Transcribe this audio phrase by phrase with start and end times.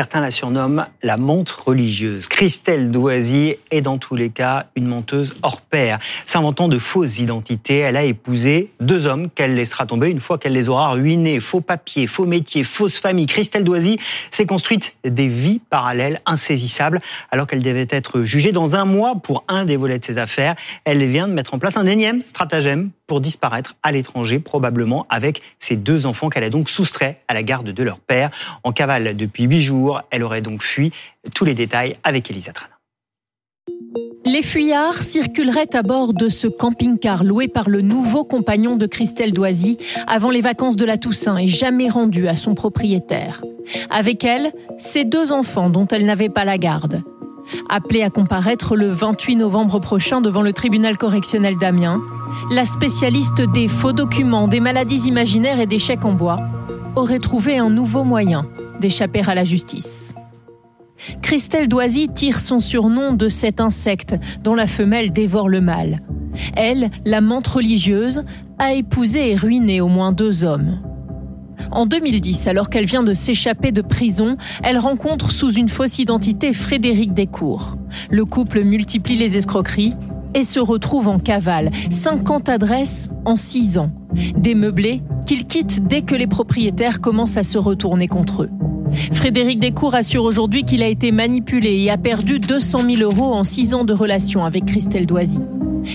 [0.00, 2.26] Certains la surnomment la montre religieuse.
[2.26, 5.98] Christelle Doisy est dans tous les cas une menteuse hors pair.
[6.24, 10.54] S'inventant de fausses identités, elle a épousé deux hommes qu'elle laissera tomber une fois qu'elle
[10.54, 11.38] les aura ruinés.
[11.38, 13.26] Faux papiers, faux métiers, fausse famille.
[13.26, 13.98] Christelle Doisy
[14.30, 19.44] s'est construite des vies parallèles insaisissables alors qu'elle devait être jugée dans un mois pour
[19.48, 20.54] un des volets de ses affaires.
[20.86, 25.42] Elle vient de mettre en place un énième stratagème pour disparaître à l'étranger, probablement avec
[25.58, 28.30] ses deux enfants qu'elle a donc soustraits à la garde de leur père.
[28.62, 30.92] En cavale depuis huit jours, elle aurait donc fui.
[31.34, 32.78] Tous les détails avec Elisa Trana.
[34.24, 39.32] Les fuyards circuleraient à bord de ce camping-car loué par le nouveau compagnon de Christelle
[39.32, 43.42] Doisy avant les vacances de la Toussaint et jamais rendu à son propriétaire.
[43.90, 47.02] Avec elle, ses deux enfants dont elle n'avait pas la garde.
[47.68, 52.00] Appelée à comparaître le 28 novembre prochain devant le tribunal correctionnel d'Amiens,
[52.50, 56.40] la spécialiste des faux documents, des maladies imaginaires et des chèques en bois
[56.96, 58.46] aurait trouvé un nouveau moyen
[58.80, 60.14] d'échapper à la justice.
[61.22, 66.00] Christelle Doisy tire son surnom de cet insecte dont la femelle dévore le mâle.
[66.56, 68.24] Elle, la menthe religieuse,
[68.58, 70.80] a épousé et ruiné au moins deux hommes.
[71.70, 76.52] En 2010, alors qu'elle vient de s'échapper de prison, elle rencontre sous une fausse identité
[76.52, 77.76] Frédéric Descours.
[78.10, 79.94] Le couple multiplie les escroqueries
[80.34, 81.70] et se retrouve en cavale.
[81.90, 83.90] 50 adresses en 6 ans.
[84.36, 88.50] Des meublés qu'il quitte dès que les propriétaires commencent à se retourner contre eux.
[89.12, 93.44] Frédéric Descours assure aujourd'hui qu'il a été manipulé et a perdu 200 000 euros en
[93.44, 95.40] 6 ans de relation avec Christelle Doisy.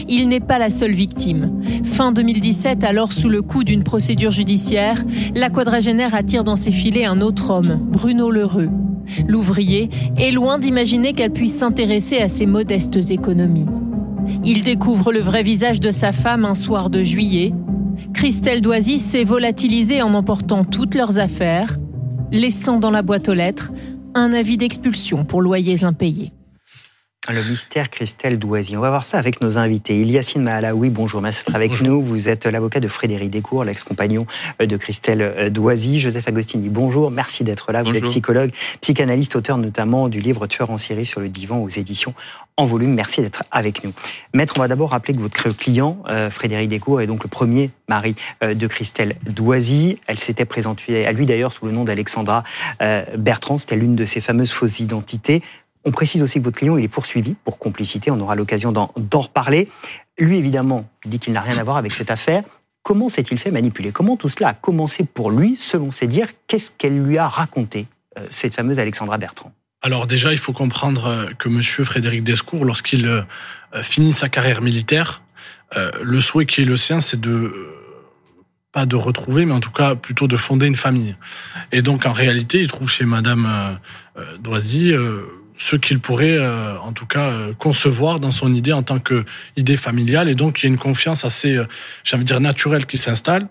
[0.07, 1.61] Il n'est pas la seule victime.
[1.83, 7.05] Fin 2017, alors sous le coup d'une procédure judiciaire, la quadragénaire attire dans ses filets
[7.05, 8.69] un autre homme, Bruno Lheureux.
[9.27, 13.67] L'ouvrier est loin d'imaginer qu'elle puisse s'intéresser à ses modestes économies.
[14.43, 17.53] Il découvre le vrai visage de sa femme un soir de juillet.
[18.13, 21.77] Christelle Doisy s'est volatilisée en emportant toutes leurs affaires,
[22.31, 23.71] laissant dans la boîte aux lettres
[24.13, 26.31] un avis d'expulsion pour loyers impayés.
[27.27, 28.77] Le mystère Christelle Doisy.
[28.77, 29.95] On va voir ça avec nos invités.
[29.95, 31.99] Iliassine Mahalaoui, bonjour, merci d'être avec nous.
[31.99, 34.27] Vous êtes l'avocat de Frédéric Descours, l'ex-compagnon
[34.59, 35.99] de Christelle Doisy.
[35.99, 37.81] Joseph Agostini, bonjour, merci d'être là.
[37.81, 41.69] Vous êtes psychologue, psychanalyste, auteur notamment du livre Tueur en série sur le divan aux
[41.69, 42.13] éditions
[42.57, 42.93] en volume.
[42.93, 43.91] Merci d'être avec nous.
[44.33, 47.71] Maître, on va d'abord rappeler que votre client, euh, Frédéric Descours, est donc le premier
[47.89, 49.97] mari euh, de Christelle Doisy.
[50.07, 52.43] Elle s'était présentée à lui d'ailleurs sous le nom d'Alexandra
[52.81, 53.57] euh, Bertrand.
[53.57, 55.41] C'était l'une de ses fameuses fausses identités.
[55.85, 59.21] On précise aussi que votre client il est poursuivi pour complicité, on aura l'occasion d'en
[59.21, 59.69] reparler.
[60.17, 62.43] Lui, évidemment, dit qu'il n'a rien à voir avec cette affaire.
[62.81, 63.91] Comment s'est-il fait manipuler?
[63.91, 66.27] Comment tout cela a commencé pour lui, selon ses dires?
[66.47, 67.87] Qu'est-ce qu'elle lui a raconté,
[68.17, 69.51] euh, cette fameuse Alexandra Bertrand?
[69.81, 73.23] Alors déjà, il faut comprendre euh, que Monsieur Frédéric Descours, lorsqu'il euh,
[73.81, 75.21] finit sa carrière militaire,
[76.01, 77.51] le souhait qui est le sien, c'est de
[78.71, 81.17] pas de retrouver, mais en tout cas plutôt de fonder une famille.
[81.73, 83.77] Et donc en réalité, il trouve chez Madame
[84.39, 84.93] Doisy
[85.57, 89.23] ce qu'il pourrait, euh, en tout cas, euh, concevoir dans son idée en tant que
[89.55, 90.29] idée familiale.
[90.29, 91.65] Et donc, il y a une confiance assez, euh,
[92.03, 93.47] j'ai envie de dire, naturelle qui s'installe.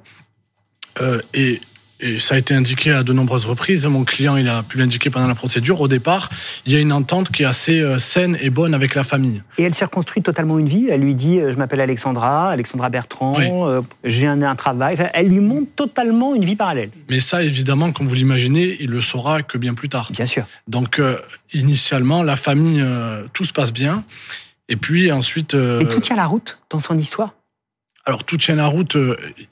[1.32, 1.60] et
[2.00, 3.86] et ça a été indiqué à de nombreuses reprises.
[3.86, 5.80] Mon client, il a pu l'indiquer pendant la procédure.
[5.80, 6.28] Au départ,
[6.66, 9.42] il y a une entente qui est assez euh, saine et bonne avec la famille.
[9.58, 10.88] Et elle s'est reconstruite totalement une vie.
[10.90, 14.96] Elle lui dit euh, Je m'appelle Alexandra, Alexandra Bertrand, euh, j'ai un, un, travail.
[15.14, 16.90] elle lui montre totalement une vie parallèle.
[17.08, 20.10] Mais ça, évidemment, comme vous l'imaginez, il le saura que bien plus tard.
[20.10, 20.44] Bien sûr.
[20.68, 21.00] Donc,
[21.52, 22.84] initialement, la famille,
[23.32, 24.04] tout se passe bien.
[24.68, 25.54] Et puis ensuite.
[25.54, 27.34] Et tout tient la route dans son histoire
[28.06, 28.98] alors, toute chaîne à route,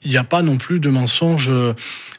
[0.03, 1.51] il n'y a pas non plus de mensonges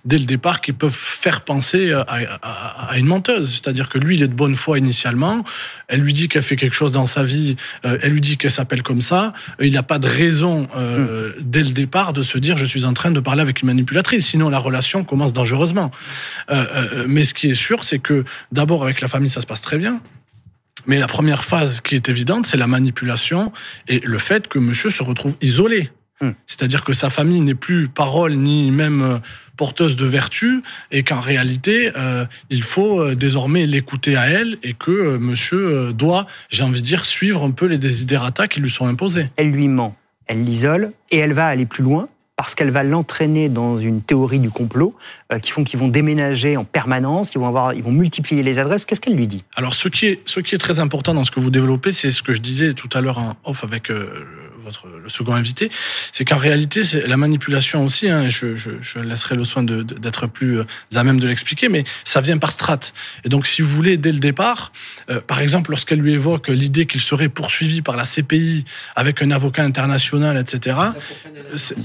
[0.04, 3.52] dès le départ qui peuvent faire penser à, une menteuse.
[3.52, 5.44] C'est-à-dire que lui, il est de bonne foi initialement.
[5.88, 7.56] Elle lui dit qu'elle fait quelque chose dans sa vie.
[7.84, 9.32] Euh, elle lui dit qu'elle s'appelle comme ça.
[9.60, 11.42] Il n'a pas de raison euh, hmm.
[11.42, 14.26] dès le départ de se dire je suis en train de parler avec une manipulatrice.
[14.26, 15.90] Sinon, la relation commence dangereusement.
[16.50, 19.60] Euh, mais ce qui est sûr, c'est que d'abord avec la famille, ça se passe
[19.60, 20.00] très bien.
[20.86, 23.52] Mais la première phase qui est évidente, c'est la manipulation
[23.88, 25.90] et le fait que monsieur se retrouve isolé.
[26.20, 26.30] Hmm.
[26.46, 29.18] C'est-à-dire que sa famille n'est plus parole ni même euh,
[29.56, 30.62] porteuse de vertu
[30.92, 36.26] et qu'en réalité, euh, il faut euh, désormais l'écouter à elle et que monsieur doit,
[36.50, 39.26] j'ai envie de dire, suivre un peu les désidératas qui lui sont imposés.
[39.36, 39.96] Elle lui ment,
[40.26, 44.40] elle l'isole et elle va aller plus loin parce qu'elle va l'entraîner dans une théorie
[44.40, 44.96] du complot
[45.40, 48.86] qui font qu'ils vont déménager en permanence, ils vont avoir, ils vont multiplier les adresses.
[48.86, 49.44] Qu'est-ce qu'elle lui dit?
[49.54, 52.10] Alors ce qui est ce qui est très important dans ce que vous développez, c'est
[52.10, 53.88] ce que je disais tout à l'heure en off avec
[54.64, 55.70] votre le second invité,
[56.12, 58.08] c'est qu'en réalité, c'est la manipulation aussi.
[58.08, 60.64] Hein, je, je, je, laisserai le soin d'être plus euh,
[60.94, 62.94] à même de l'expliquer, mais ça vient par strates.
[63.24, 64.72] Et donc, si vous voulez, dès le départ,
[65.10, 68.64] euh, par exemple, lorsqu'elle lui évoque l'idée qu'il serait poursuivi par la CPI
[68.96, 70.76] avec un avocat international, etc.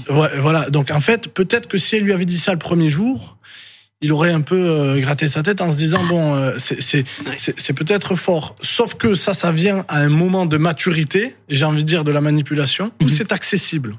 [0.08, 0.70] voilà.
[0.70, 3.36] Donc, en fait, peut-être que si elle lui avait dit ça le premier jour,
[4.02, 8.14] il aurait un peu euh, gratté sa tête en se disant bon, euh, c'est peut-être
[8.16, 8.56] fort.
[8.62, 12.10] Sauf que ça, ça vient à un moment de maturité, j'ai envie de dire de
[12.10, 13.10] la manipulation, où mhm.
[13.10, 13.96] c'est accessible.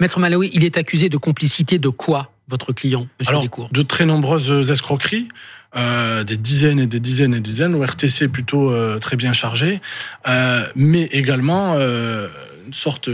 [0.00, 4.06] Maître Malawi, il est accusé de complicité de quoi, votre client, Monsieur Alors, De très
[4.06, 5.28] nombreuses escroqueries.
[5.76, 9.34] Euh, des dizaines et des dizaines et des dizaines, au RTC plutôt euh, très bien
[9.34, 9.80] chargé,
[10.26, 12.28] euh, mais également euh,
[12.66, 13.10] une sorte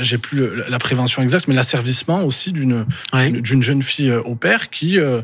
[0.00, 4.98] j'ai plus la prévention exacte, mais l'asservissement aussi d'une d'une jeune fille au père qui
[4.98, 5.20] euh,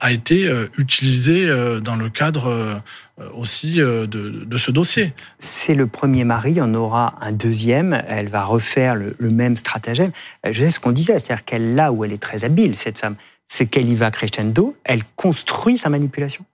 [0.00, 1.46] a été utilisée
[1.82, 2.82] dans le cadre
[3.34, 5.12] aussi de, de, ce dossier.
[5.38, 9.30] C'est le premier mari, il y en aura un deuxième, elle va refaire le, le
[9.30, 10.10] même stratagème.
[10.44, 13.16] Je sais ce qu'on disait, c'est-à-dire qu'elle là où elle est très habile, cette femme,
[13.46, 16.44] c'est qu'elle y va crescendo, elle construit sa manipulation.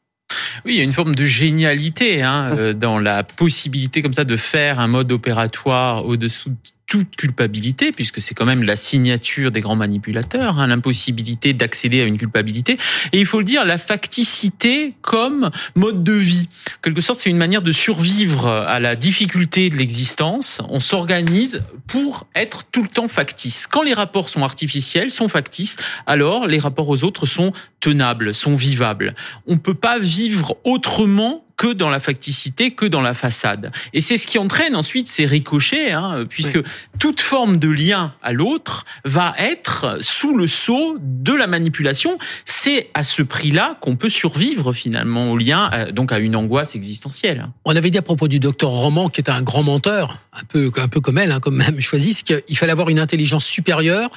[0.64, 4.24] Oui, il y a une forme de génialité hein, euh, dans la possibilité comme ça
[4.24, 6.52] de faire un mode opératoire au-dessous
[6.90, 12.04] toute culpabilité, puisque c'est quand même la signature des grands manipulateurs, hein, l'impossibilité d'accéder à
[12.04, 12.78] une culpabilité.
[13.12, 16.48] Et il faut le dire, la facticité comme mode de vie.
[16.78, 20.60] En quelque sorte, c'est une manière de survivre à la difficulté de l'existence.
[20.68, 23.68] On s'organise pour être tout le temps factice.
[23.68, 25.76] Quand les rapports sont artificiels, sont factices,
[26.06, 29.14] alors les rapports aux autres sont tenables, sont vivables.
[29.46, 33.70] On peut pas vivre autrement que dans la facticité, que dans la façade.
[33.92, 36.58] Et c'est ce qui entraîne ensuite ces ricochets, hein, puisque
[36.98, 42.16] toute forme de lien à l'autre va être sous le sceau de la manipulation.
[42.46, 46.74] C'est à ce prix-là qu'on peut survivre finalement au lien, euh, donc à une angoisse
[46.74, 47.44] existentielle.
[47.66, 50.70] On avait dit à propos du docteur Roman, qui était un grand menteur, un peu,
[50.78, 54.12] un peu comme elle, hein, comme même choisi, qu'il fallait avoir une intelligence supérieure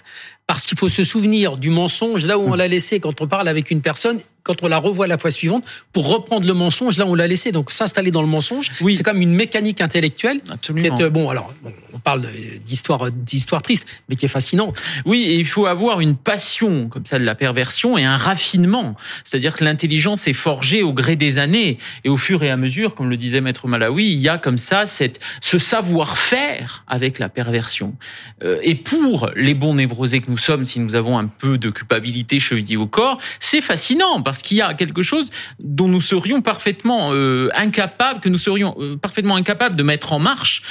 [0.48, 3.48] parce qu'il faut se souvenir du mensonge là où on l'a laissé quand on parle
[3.48, 5.64] avec une personne quand on la revoit la fois suivante
[5.94, 7.52] pour reprendre le mensonge là où on l'a laissé.
[7.52, 8.96] Donc s'installer dans le mensonge, oui.
[8.96, 10.42] c'est comme une mécanique intellectuelle.
[10.50, 11.00] Absolument.
[11.00, 11.54] Euh, bon, alors
[11.94, 12.28] on parle
[12.66, 14.78] d'histoire d'histoire triste, mais qui est fascinante.
[15.06, 18.96] Oui, et il faut avoir une passion comme ça de la perversion et un raffinement.
[19.24, 22.96] C'est-à-dire que l'intelligence est forgée au gré des années et au fur et à mesure,
[22.96, 27.30] comme le disait Maître Malawi, il y a comme ça cette ce savoir-faire avec la
[27.30, 27.96] perversion.
[28.44, 31.70] Euh, et pour les bons névrosés que nous sommes, si nous avons un peu de
[31.70, 36.42] culpabilité chevillée au corps, c'est fascinant parce qu'il y a quelque chose dont nous serions
[36.42, 40.64] parfaitement euh, incapables, que nous serions euh, parfaitement incapables de mettre en marche,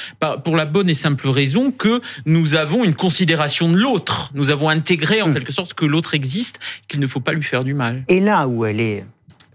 [0.45, 4.33] pour la bonne et simple raison que nous avons une considération de l'autre.
[4.35, 5.35] Nous avons intégré en hmm.
[5.35, 8.03] quelque sorte que l'autre existe, qu'il ne faut pas lui faire du mal.
[8.09, 9.07] Et là où elle est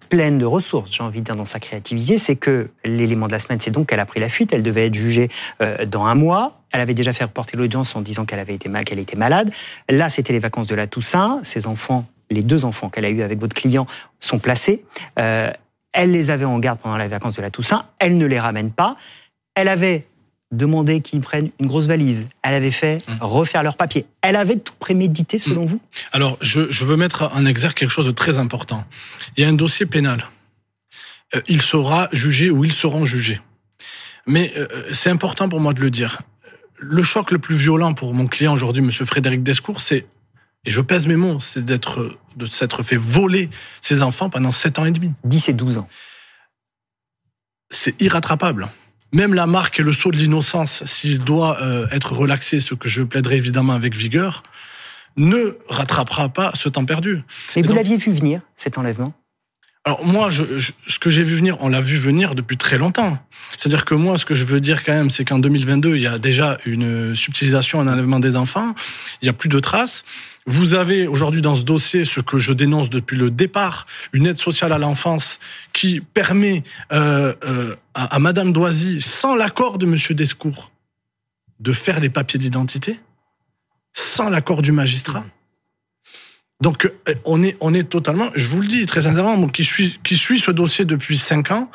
[0.09, 3.39] pleine de ressources, j'ai envie de dire, dans sa créativité, c'est que l'élément de la
[3.39, 5.29] semaine, c'est donc qu'elle a pris la fuite, elle devait être jugée
[5.61, 8.69] euh, dans un mois, elle avait déjà fait reporter l'audience en disant qu'elle avait été
[8.69, 9.51] était malade.
[9.89, 13.21] Là, c'était les vacances de la Toussaint, ses enfants les deux enfants qu'elle a eus
[13.21, 13.87] avec votre client
[14.19, 14.83] sont placés.
[15.19, 15.51] Euh,
[15.93, 17.85] elle les avait en garde pendant les vacances de la Toussaint.
[17.99, 18.97] Elle ne les ramène pas.
[19.55, 20.05] Elle avait
[20.51, 22.27] demandé qu'ils prennent une grosse valise.
[22.41, 23.17] Elle avait fait mmh.
[23.21, 24.05] refaire leurs papiers.
[24.21, 25.67] Elle avait tout prémédité, selon mmh.
[25.67, 25.81] vous?
[26.13, 28.85] Alors, je, veux mettre en exergue quelque chose de très important.
[29.35, 30.29] Il y a un dossier pénal.
[31.35, 33.41] Euh, il sera jugé ou ils seront jugés.
[34.25, 36.19] Mais euh, c'est important pour moi de le dire.
[36.79, 40.05] Le choc le plus violent pour mon client aujourd'hui, Monsieur Frédéric Descours, c'est
[40.67, 43.49] et je pèse mes mots, c'est d'être, de s'être fait voler
[43.81, 45.13] ses enfants pendant 7 ans et demi.
[45.23, 45.87] 10 et 12 ans.
[47.69, 48.67] C'est irrattrapable.
[49.13, 52.89] Même la marque et le saut de l'innocence, s'il doit euh, être relaxé, ce que
[52.89, 54.43] je plaiderai évidemment avec vigueur,
[55.15, 57.23] ne rattrapera pas ce temps perdu.
[57.55, 59.13] Et, vous l'aviez vu venir, cet enlèvement?
[59.85, 60.43] Alors moi, je,
[60.87, 63.17] ce que j'ai vu venir, on l'a vu venir depuis très longtemps.
[63.57, 66.07] C'est-à-dire que moi, ce que je veux dire quand même, c'est qu'en 2022, il y
[66.07, 68.75] a déjà une subtilisation, un enlèvement des enfants.
[69.21, 70.03] Il y a plus de traces.
[70.49, 74.39] Vous avez aujourd'hui dans ce dossier ce que je dénonce depuis le départ, une aide
[74.39, 75.39] sociale à l'enfance
[75.73, 76.63] qui permet
[76.93, 80.71] euh, euh, à, Madame Doisy, sans l'accord de Monsieur Descours,
[81.59, 83.01] de faire les papiers d'identité,
[83.91, 85.25] sans l'accord du magistrat.
[86.61, 89.99] Donc euh, on est on est totalement, je vous le dis très sincèrement, qui suit
[90.01, 91.69] qui suit ce dossier depuis cinq ans,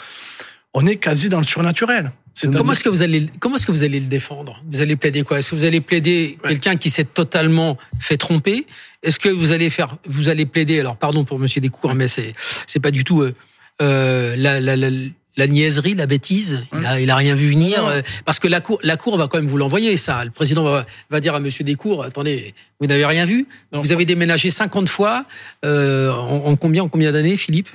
[0.72, 2.10] on est quasi dans le surnaturel.
[2.52, 4.62] Comment est-ce que vous allez comment est-ce que vous allez le défendre?
[4.70, 5.38] Vous allez plaider quoi?
[5.38, 8.66] Est-ce que vous allez plaider quelqu'un qui s'est totalement fait tromper?
[9.02, 12.34] Est-ce que vous allez faire vous allez plaider alors pardon pour monsieur Descours mais c'est
[12.66, 13.34] c'est pas du tout euh,
[13.80, 14.90] euh, la, la, la,
[15.36, 18.60] la niaiserie, la bêtise, il a, il a rien vu venir euh, parce que la
[18.60, 20.24] cour, la cour va quand même vous l'envoyer ça.
[20.24, 23.46] Le président va, va dire à Monsieur Descours, attendez, vous n'avez rien vu?
[23.72, 25.24] Vous avez déménagé 50 fois
[25.64, 27.68] euh, en, en combien en combien d'années, Philippe?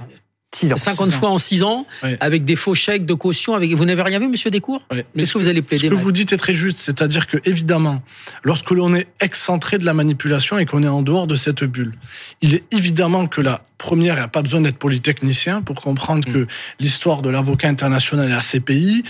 [0.58, 0.78] 6 ans.
[0.78, 1.86] 50 fois en 6 ans,
[2.20, 3.56] avec des faux chèques de caution.
[3.56, 3.72] Avec...
[3.74, 5.06] Vous n'avez rien vu, monsieur Descours ouais.
[5.18, 8.02] Est-ce que vous allez plaider Ce que vous dites est très juste, c'est-à-dire que, évidemment,
[8.44, 11.94] lorsque l'on est excentré de la manipulation et qu'on est en dehors de cette bulle,
[12.42, 16.28] il est évidemment que la première, il n'y a pas besoin d'être polytechnicien pour comprendre
[16.28, 16.34] mm.
[16.34, 16.48] que
[16.80, 19.04] l'histoire de l'avocat international et la CPI,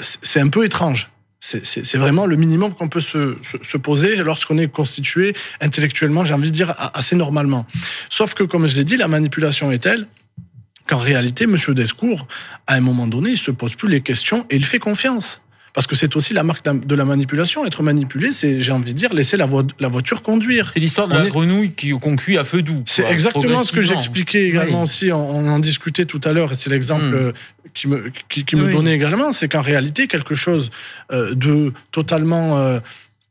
[0.00, 1.10] c'est un peu étrange.
[1.42, 6.50] C'est vraiment le minimum qu'on peut se, se, poser lorsqu'on est constitué intellectuellement, j'ai envie
[6.50, 7.66] de dire, assez normalement.
[8.10, 10.06] Sauf que, comme je l'ai dit, la manipulation est telle
[10.90, 11.56] qu'en réalité, M.
[11.74, 12.26] Descours,
[12.66, 15.42] à un moment donné, il se pose plus les questions et il fait confiance.
[15.72, 17.64] Parce que c'est aussi la marque de la manipulation.
[17.64, 20.72] Être manipulé, c'est, j'ai envie de dire, laisser la, la voiture conduire.
[20.74, 22.82] C'est l'histoire de la grenouille qui, qu'on cuit à feu doux.
[22.86, 25.12] C'est exactement ce que j'expliquais également aussi.
[25.12, 27.32] On, en discutait tout à l'heure, et c'est l'exemple hmm.
[27.72, 29.32] qui me, qui, me donnait également.
[29.32, 30.70] C'est qu'en réalité, quelque chose
[31.12, 32.80] euh, de totalement euh,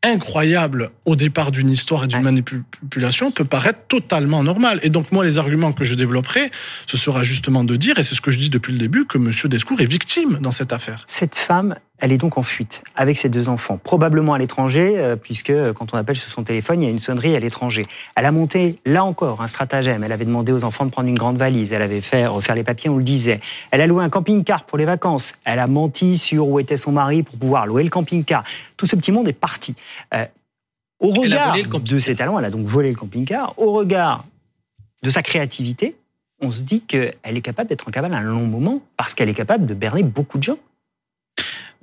[0.03, 4.79] incroyable au départ d'une histoire et d'une manipulation peut paraître totalement normal.
[4.83, 6.51] Et donc moi, les arguments que je développerai,
[6.87, 9.17] ce sera justement de dire, et c'est ce que je dis depuis le début, que
[9.17, 11.03] Monsieur Descours est victime dans cette affaire.
[11.07, 15.15] Cette femme, elle est donc en fuite avec ses deux enfants, probablement à l'étranger, euh,
[15.15, 17.85] puisque euh, quand on appelle sur son téléphone, il y a une sonnerie à l'étranger.
[18.15, 20.03] Elle a monté, là encore, un stratagème.
[20.03, 21.73] Elle avait demandé aux enfants de prendre une grande valise.
[21.73, 23.39] Elle avait fait refaire les papiers, on le disait.
[23.71, 25.33] Elle a loué un camping-car pour les vacances.
[25.45, 28.43] Elle a menti sur où était son mari pour pouvoir louer le camping-car.
[28.77, 29.75] Tout ce petit monde est parti.
[30.13, 30.25] Euh,
[30.99, 33.53] au regard de ses talents, elle a donc volé le camping-car.
[33.57, 34.25] Au regard
[35.01, 35.95] de sa créativité,
[36.41, 39.33] on se dit qu'elle est capable d'être en cavale un long moment parce qu'elle est
[39.33, 40.57] capable de berner beaucoup de gens.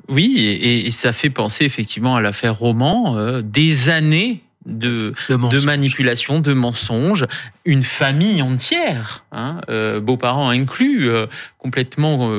[0.09, 6.41] Oui, et, ça fait penser effectivement à l'affaire Roman, euh, des années de, de, manipulation,
[6.41, 7.27] de mensonges,
[7.65, 11.27] une famille entière, hein, euh, beaux-parents inclus, euh,
[11.59, 12.31] complètement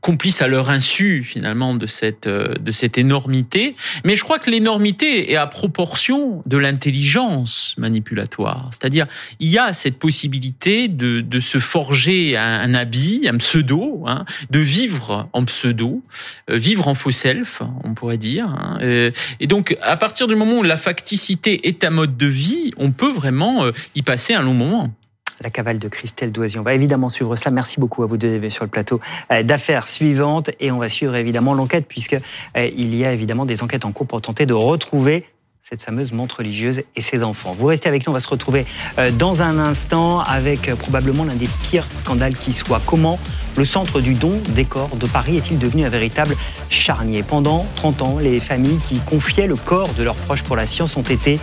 [0.00, 3.76] complices à leur insu finalement de cette euh, de cette énormité.
[4.04, 8.70] Mais je crois que l'énormité est à proportion de l'intelligence manipulatoire.
[8.72, 9.06] C'est-à-dire
[9.40, 14.58] il y a cette possibilité de de se forger un, habit, un pseudo, hein, de
[14.58, 16.02] vivre en pseudo,
[16.50, 18.46] euh, vivre en faux self, on pourrait dire.
[18.46, 18.78] Hein.
[18.82, 22.72] Euh, et donc à partir du moment où la facticité est un mode de vie,
[22.76, 23.64] on peut vraiment
[23.94, 24.94] y passer un long moment
[25.42, 26.58] la cavale de Christelle Doisy.
[26.58, 27.50] On va évidemment suivre cela.
[27.50, 29.00] Merci beaucoup à vous deux sur le plateau
[29.32, 33.46] euh, d'affaires suivantes et on va suivre évidemment l'enquête puisque euh, il y a évidemment
[33.46, 35.24] des enquêtes en cours pour tenter de retrouver
[35.62, 37.54] cette fameuse montre religieuse et ses enfants.
[37.56, 38.66] Vous restez avec nous, on va se retrouver
[38.98, 42.82] euh, dans un instant avec probablement l'un des pires scandales qui soit.
[42.84, 43.18] Comment
[43.56, 46.34] le centre du don des corps de Paris est-il devenu un véritable
[46.70, 47.22] charnier?
[47.22, 50.96] Pendant 30 ans, les familles qui confiaient le corps de leurs proches pour la science
[50.96, 51.38] ont été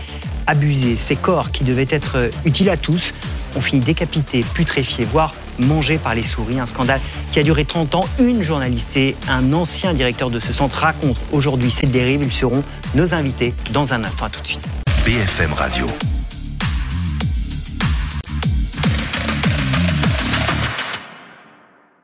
[0.46, 0.98] abusées.
[0.98, 3.13] Ces corps qui devaient être utiles à tous
[3.58, 6.60] ont fini décapités, putréfiés, voire mangés par les souris.
[6.60, 8.06] Un scandale qui a duré 30 ans.
[8.20, 12.22] Une journaliste et un ancien directeur de ce centre racontent aujourd'hui cette dérive.
[12.24, 12.64] Ils seront
[12.96, 14.30] nos invités dans un instant.
[14.30, 14.68] Tout de suite.
[15.06, 15.88] BFM Radio.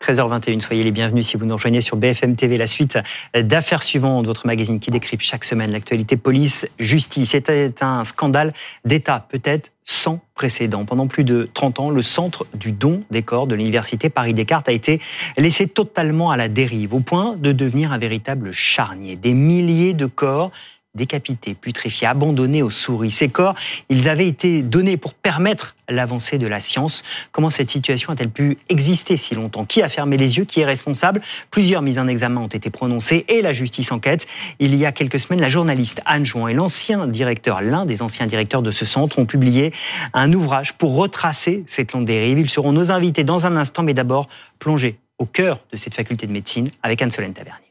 [0.03, 2.97] 13h21, soyez les bienvenus si vous nous rejoignez sur BFM TV, la suite
[3.33, 7.29] d'affaires suivantes, votre magazine qui décrypte chaque semaine l'actualité police-justice.
[7.29, 10.83] C'était un scandale d'État, peut-être sans précédent.
[10.83, 14.73] Pendant plus de 30 ans, le centre du don des corps de l'université Paris-Descartes a
[14.73, 14.99] été
[15.37, 19.15] laissé totalement à la dérive, au point de devenir un véritable charnier.
[19.15, 20.51] Des milliers de corps
[20.95, 23.09] décapités, putréfiés, abandonnés aux souris.
[23.09, 23.55] Ces corps,
[23.89, 27.03] ils avaient été donnés pour permettre l'avancée de la science.
[27.31, 29.65] Comment cette situation a-t-elle pu exister si longtemps?
[29.65, 30.45] Qui a fermé les yeux?
[30.45, 31.21] Qui est responsable?
[31.49, 34.27] Plusieurs mises en examen ont été prononcées et la justice enquête.
[34.59, 38.27] Il y a quelques semaines, la journaliste Anne Jouan et l'ancien directeur, l'un des anciens
[38.27, 39.73] directeurs de ce centre, ont publié
[40.13, 42.37] un ouvrage pour retracer cette longue dérive.
[42.37, 46.27] Ils seront nos invités dans un instant, mais d'abord plonger au cœur de cette faculté
[46.27, 47.62] de médecine avec Anne-Solène Tavernier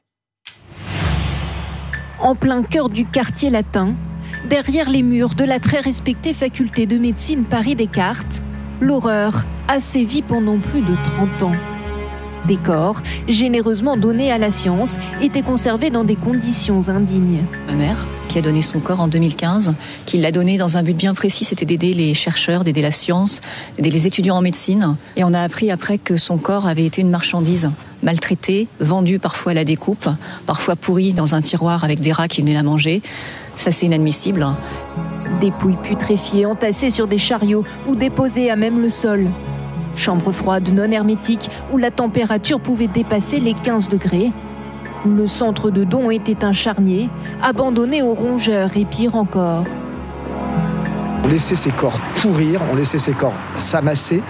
[2.22, 3.94] en plein cœur du quartier latin,
[4.48, 8.42] derrière les murs de la très respectée faculté de médecine Paris-Descartes,
[8.80, 11.56] l'horreur a sévi pendant plus de 30 ans.
[12.46, 17.44] Des corps, généreusement donnés à la science, étaient conservés dans des conditions indignes.
[17.68, 19.74] Ma mère, qui a donné son corps en 2015,
[20.06, 23.40] qui l'a donné dans un but bien précis, c'était d'aider les chercheurs, d'aider la science,
[23.76, 24.96] d'aider les étudiants en médecine.
[25.16, 27.70] Et on a appris après que son corps avait été une marchandise
[28.02, 30.08] maltraitée, vendue parfois à la découpe,
[30.46, 33.02] parfois pourrie dans un tiroir avec des rats qui venaient la manger.
[33.54, 34.46] Ça, c'est inadmissible.
[35.42, 39.28] Des pouilles putréfiées entassées sur des chariots ou déposées à même le sol.
[39.94, 44.32] Chambre froide non hermétique où la température pouvait dépasser les 15 degrés.
[45.04, 47.10] Le centre de don était un charnier,
[47.42, 49.64] abandonné aux rongeurs et pire encore.
[51.24, 54.22] On laissait ces corps pourrir, on laissait ces corps s'amasser,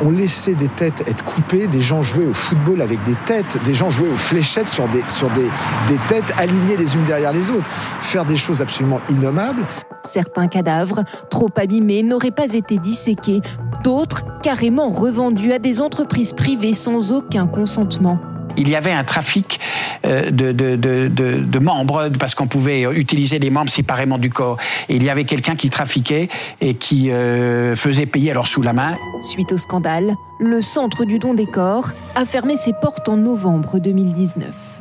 [0.00, 3.74] on laissait des têtes être coupées, des gens jouer au football avec des têtes, des
[3.74, 5.48] gens jouer aux fléchettes sur des, sur des,
[5.88, 7.66] des têtes alignées les unes derrière les autres,
[8.00, 9.64] faire des choses absolument innommables.
[10.04, 13.42] Certains cadavres, trop abîmés, n'auraient pas été disséqués,
[13.82, 18.18] d'autres carrément revendus à des entreprises privées sans aucun consentement.
[18.56, 19.60] Il y avait un trafic
[20.04, 24.58] euh, de, de, de, de membres parce qu'on pouvait utiliser les membres séparément du corps.
[24.88, 26.28] Et il y avait quelqu'un qui trafiquait
[26.60, 28.96] et qui euh, faisait payer alors sous la main.
[29.22, 33.78] Suite au scandale, le Centre du don des corps a fermé ses portes en novembre
[33.78, 34.80] 2019.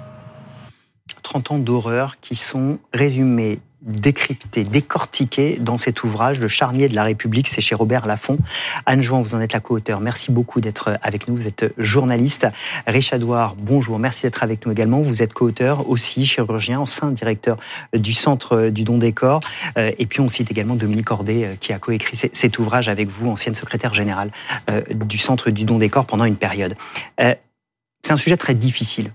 [1.23, 7.03] 30 ans d'horreur qui sont résumés décrypté, décortiqué dans cet ouvrage, Le charnier de la
[7.03, 8.37] République, c'est chez Robert Laffont.
[8.85, 9.99] Anne Jouan, vous en êtes la co-auteur.
[9.99, 11.35] Merci beaucoup d'être avec nous.
[11.35, 12.47] Vous êtes journaliste.
[12.87, 13.99] Richard Douard, bonjour.
[13.99, 15.01] Merci d'être avec nous également.
[15.01, 17.57] Vous êtes co-auteur aussi, chirurgien, ancien directeur
[17.93, 19.41] du Centre du Don des Corps.
[19.77, 23.09] Euh, et puis on cite également Dominique Cordet, euh, qui a coécrit cet ouvrage avec
[23.09, 24.31] vous, ancienne secrétaire générale
[24.69, 26.75] euh, du Centre du Don des Corps pendant une période.
[27.19, 29.13] C'est un sujet très difficile,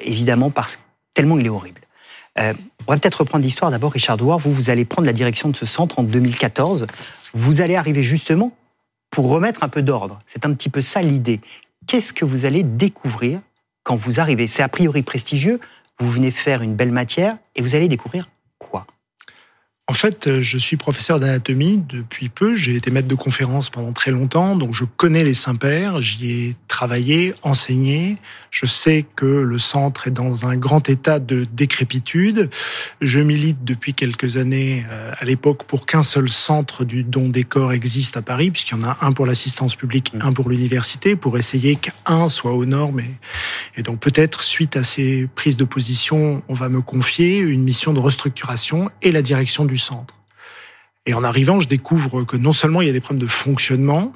[0.00, 0.82] évidemment, parce que
[1.12, 1.82] tellement il est horrible.
[2.86, 4.38] On va peut-être reprendre l'histoire d'abord, Richard Douard.
[4.38, 6.86] Vous, vous allez prendre la direction de ce centre en 2014.
[7.34, 8.52] Vous allez arriver justement
[9.10, 10.20] pour remettre un peu d'ordre.
[10.26, 11.40] C'est un petit peu ça l'idée.
[11.86, 13.40] Qu'est-ce que vous allez découvrir
[13.82, 14.46] quand vous arrivez?
[14.46, 15.60] C'est a priori prestigieux.
[15.98, 18.28] Vous venez faire une belle matière et vous allez découvrir
[19.88, 22.56] en fait, euh, je suis professeur d'anatomie depuis peu.
[22.56, 26.00] J'ai été maître de conférence pendant très longtemps, donc je connais les Saints-Pères.
[26.00, 28.16] J'y ai travaillé, enseigné.
[28.50, 32.50] Je sais que le centre est dans un grand état de décrépitude.
[33.00, 37.44] Je milite depuis quelques années euh, à l'époque pour qu'un seul centre du don des
[37.44, 41.14] corps existe à Paris, puisqu'il y en a un pour l'assistance publique, un pour l'université,
[41.14, 42.98] pour essayer qu'un soit aux normes.
[42.98, 43.14] Et,
[43.76, 47.92] et donc peut-être, suite à ces prises de position, on va me confier une mission
[47.92, 50.14] de restructuration et la direction du centre.
[51.06, 54.12] Et en arrivant, je découvre que non seulement il y a des problèmes de fonctionnement,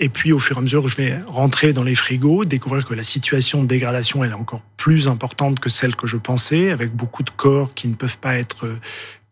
[0.00, 2.94] et puis au fur et à mesure, je vais rentrer dans les frigos, découvrir que
[2.94, 7.22] la situation de dégradation est encore plus importante que celle que je pensais, avec beaucoup
[7.22, 8.66] de corps qui ne peuvent pas être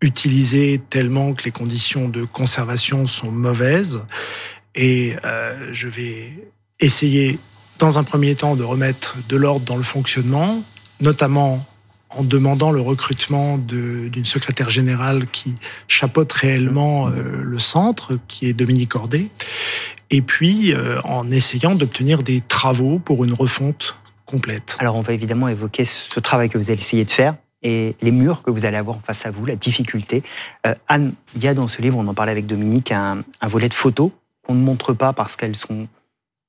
[0.00, 4.00] utilisés tellement que les conditions de conservation sont mauvaises.
[4.76, 6.32] Et euh, je vais
[6.78, 7.40] essayer,
[7.78, 10.62] dans un premier temps, de remettre de l'ordre dans le fonctionnement,
[11.00, 11.66] notamment
[12.10, 15.54] en demandant le recrutement d'une secrétaire générale qui
[15.86, 19.28] chapeaute réellement euh, le centre, qui est Dominique Cordet,
[20.10, 24.76] et puis euh, en essayant d'obtenir des travaux pour une refonte complète.
[24.80, 28.10] Alors on va évidemment évoquer ce travail que vous allez essayer de faire et les
[28.10, 30.22] murs que vous allez avoir face à vous, la difficulté.
[30.66, 33.68] Euh, Anne, il y a dans ce livre, on en parlait avec Dominique, un, volet
[33.68, 34.10] de photos
[34.42, 35.86] qu'on ne montre pas parce qu'elles sont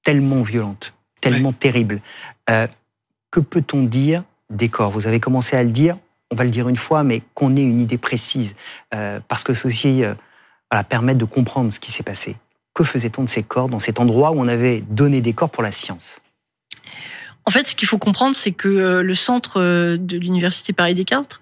[0.04, 2.02] tellement violentes, tellement terribles.
[2.48, 4.92] que peut-on dire décor.
[4.92, 5.98] Vous avez commencé à le dire,
[6.32, 8.54] on va le dire une fois, mais qu'on ait une idée précise,
[8.94, 10.14] euh, parce que ceci euh,
[10.70, 12.38] voilà, permet de comprendre ce qui s'est passé.
[12.74, 15.64] Que faisait-on de ces corps dans cet endroit où on avait donné des corps pour
[15.64, 16.22] la science?
[17.52, 19.60] En fait, ce qu'il faut comprendre, c'est que euh, le centre
[19.98, 21.42] de l'université Paris Descartes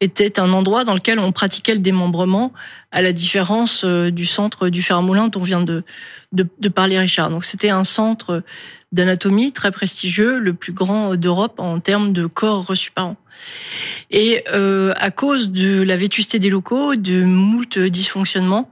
[0.00, 2.52] était un endroit dans lequel on pratiquait le démembrement,
[2.92, 5.82] à la différence du centre du Fer-Moulin dont vient de,
[6.30, 7.30] de, de parler Richard.
[7.30, 8.44] Donc, c'était un centre
[8.92, 13.16] d'anatomie très prestigieux, le plus grand d'Europe en termes de corps reçus par an.
[14.10, 18.70] Et euh, à cause de la vétusté des locaux, de moult dysfonctionnements,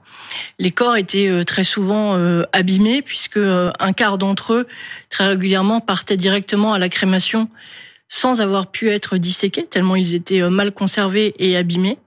[0.58, 4.66] les corps étaient euh, très souvent euh, abîmés puisque un quart d'entre eux
[5.10, 7.48] très régulièrement partaient directement à la crémation
[8.08, 11.98] sans avoir pu être disséqués tellement ils étaient mal conservés et abîmés.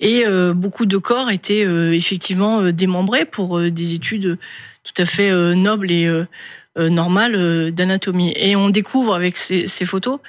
[0.00, 0.24] Et
[0.54, 4.38] beaucoup de corps étaient effectivement démembrés pour des études
[4.84, 6.08] tout à fait nobles et
[6.78, 8.32] normale euh, d'anatomie.
[8.36, 10.20] Et on découvre avec ces, photos,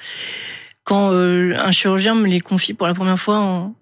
[0.84, 3.38] quand euh, un chirurgien me les confie pour la première fois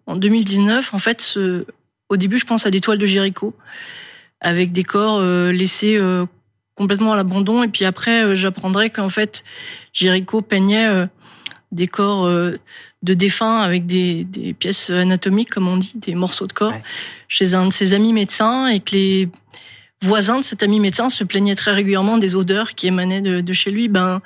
[0.07, 1.65] en, 2019, en fait, ce,
[2.09, 3.55] au début, je pense à des toiles de Jéricho,
[4.41, 6.01] avec des corps laissés
[6.77, 7.63] complètement à l'abandon.
[7.63, 9.45] Et puis après, j'apprendrai qu'en fait,
[9.93, 11.09] Jéricho peignait
[11.73, 16.53] des corps de défunts avec des, des, pièces anatomiques, comme on dit, des morceaux de
[16.53, 16.75] corps,
[17.27, 19.29] chez un de ses amis médecins, et que les
[20.03, 23.71] voisin de cet ami médecin se plaignait très régulièrement des odeurs qui émanaient de, chez
[23.71, 23.89] lui.
[23.89, 24.21] Ben,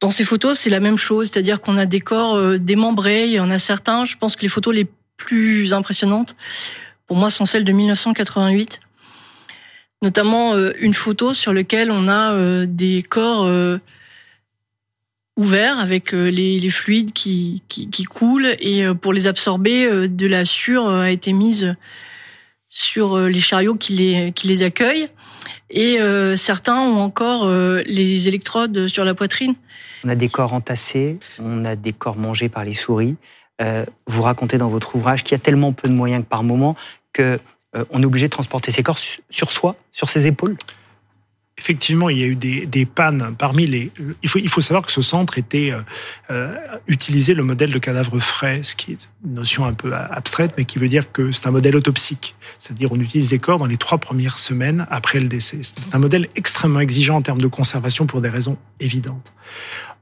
[0.00, 3.26] dans ces photos, c'est la même chose, c'est-à-dire qu'on a des corps euh, démembrés.
[3.26, 4.04] Il y en a certains.
[4.04, 6.36] Je pense que les photos les plus impressionnantes,
[7.06, 8.80] pour moi, sont celles de 1988.
[10.02, 13.50] Notamment euh, une photo sur laquelle on a euh, des corps
[15.36, 17.62] ouverts avec les, fluides qui,
[18.08, 21.76] coulent et pour les absorber, de la sueur a été mise
[22.68, 25.08] sur les chariots qui les accueillent.
[25.70, 29.54] Et euh, certains ont encore euh, les électrodes sur la poitrine.
[30.04, 33.16] On a des corps entassés, on a des corps mangés par les souris.
[34.06, 36.76] vous racontez dans votre ouvrage qu'il y a tellement peu de moyens que par moment
[37.12, 37.38] que
[37.90, 38.98] on est obligé de transporter ces corps
[39.30, 40.56] sur soi, sur ses épaules
[41.58, 43.90] effectivement, il y a eu des, des, pannes parmi les.
[44.22, 45.80] Il faut, il faut savoir que ce centre était euh,
[46.30, 46.54] euh
[46.86, 50.64] utilisait le modèle de cadavre frais, ce qui est une notion un peu abstraite, mais
[50.64, 53.76] qui veut dire que c'est un modèle autopsique, c'est-à-dire on utilise des corps dans les
[53.76, 55.60] trois premières semaines après le décès.
[55.62, 59.32] C'est un modèle extrêmement exigeant en termes de conservation pour des raisons évidentes.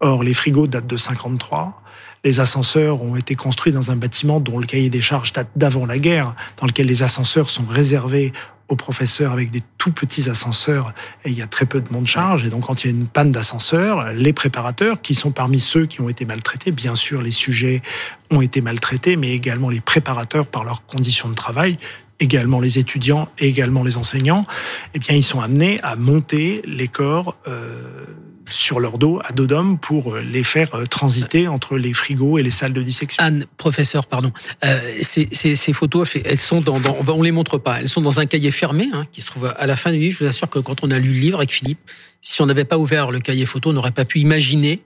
[0.01, 1.83] Or, les frigos datent de 53.
[2.25, 5.87] Les ascenseurs ont été construits dans un bâtiment dont le cahier des charges date d'avant
[5.87, 8.33] la guerre, dans lequel les ascenseurs sont réservés
[8.69, 10.93] aux professeurs avec des tout petits ascenseurs
[11.25, 12.45] et il y a très peu de monde charge.
[12.45, 15.87] Et donc, quand il y a une panne d'ascenseur, les préparateurs, qui sont parmi ceux
[15.87, 17.83] qui ont été maltraités, bien sûr, les sujets
[18.31, 21.79] ont été maltraités, mais également les préparateurs par leurs conditions de travail,
[22.19, 24.47] également les étudiants et également les enseignants,
[24.95, 28.07] eh bien, ils sont amenés à monter les corps euh,
[28.49, 32.39] sur leur dos, à dos d'homme, pour euh, les faire euh, transiter entre les frigos
[32.39, 33.23] et les salles de dissection.
[33.23, 34.33] Anne, professeur, pardon.
[34.65, 37.81] Euh, ces, ces, ces, photos, elles sont dans, dans, on les montre pas.
[37.81, 40.17] Elles sont dans un cahier fermé hein, qui se trouve à la fin du livre.
[40.19, 41.81] Je vous assure que quand on a lu le livre avec Philippe,
[42.23, 44.81] si on n'avait pas ouvert le cahier photo, on n'aurait pas pu imaginer.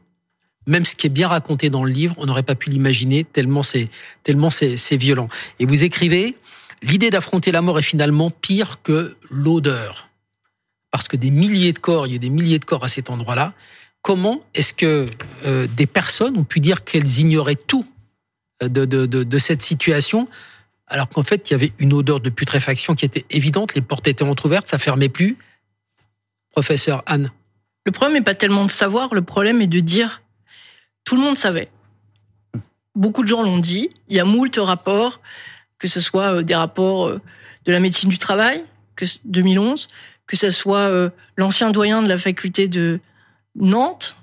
[0.67, 3.63] Même ce qui est bien raconté dans le livre, on n'aurait pas pu l'imaginer tellement
[3.63, 3.89] c'est
[4.25, 5.29] tellement c'est violent.
[5.59, 6.37] Et vous écrivez,
[6.83, 10.10] l'idée d'affronter la mort est finalement pire que l'odeur
[10.91, 13.11] parce que des milliers de corps, il y a des milliers de corps à cet
[13.11, 13.55] endroit-là.
[14.03, 15.07] Comment est-ce que
[15.45, 17.87] euh, des personnes ont pu dire qu'elles ignoraient tout
[18.63, 20.29] euh, de, de, cette situation,
[20.87, 24.07] alors qu'en fait, il y avait une odeur de putréfaction qui était évidente, les portes
[24.09, 25.39] étaient entrouvertes, ça fermait plus.
[26.51, 27.31] Professeur Anne.
[27.87, 30.23] Le problème n'est pas tellement de savoir, le problème est de dire
[31.05, 31.71] tout le monde savait.
[32.95, 35.21] Beaucoup de gens l'ont dit, il y a moult rapports,
[35.79, 38.65] que ce soit euh, des rapports de la médecine du travail,
[38.97, 39.89] que 2011,
[40.31, 43.01] que ce soit euh, l'ancien doyen de la faculté de
[43.57, 44.15] Nantes,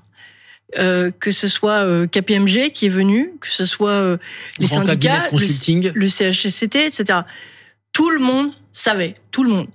[0.78, 4.17] euh, que ce soit euh, KPMG qui est venu, que ce soit
[4.58, 7.20] les syndicats, le, le CHSCT, etc.
[7.91, 9.67] Tout le monde savait, tout le monde.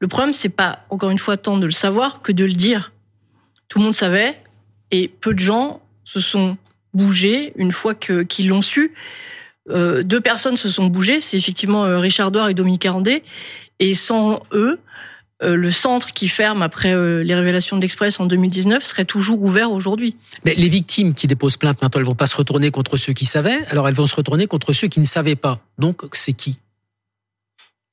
[0.00, 2.92] Le problème, c'est pas encore une fois tant de le savoir que de le dire.
[3.68, 4.34] Tout le monde savait,
[4.90, 6.56] et peu de gens se sont
[6.94, 8.92] bougés une fois qu'ils l'ont su.
[9.68, 13.22] Euh, deux personnes se sont bougées, c'est effectivement Richard Douard et Dominique Arandé,
[13.78, 14.80] et sans eux,
[15.42, 19.42] euh, le centre qui ferme après euh, les révélations de l'Express en 2019 serait toujours
[19.42, 20.16] ouvert aujourd'hui.
[20.44, 23.24] Mais les victimes qui déposent plainte maintenant, elles vont pas se retourner contre ceux qui
[23.24, 25.60] savaient, alors elles vont se retourner contre ceux qui ne savaient pas.
[25.78, 26.58] Donc c'est qui?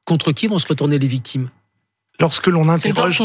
[0.06, 1.50] Contre qui vont se retourner les victimes?
[2.20, 3.22] Lorsque l'on interroge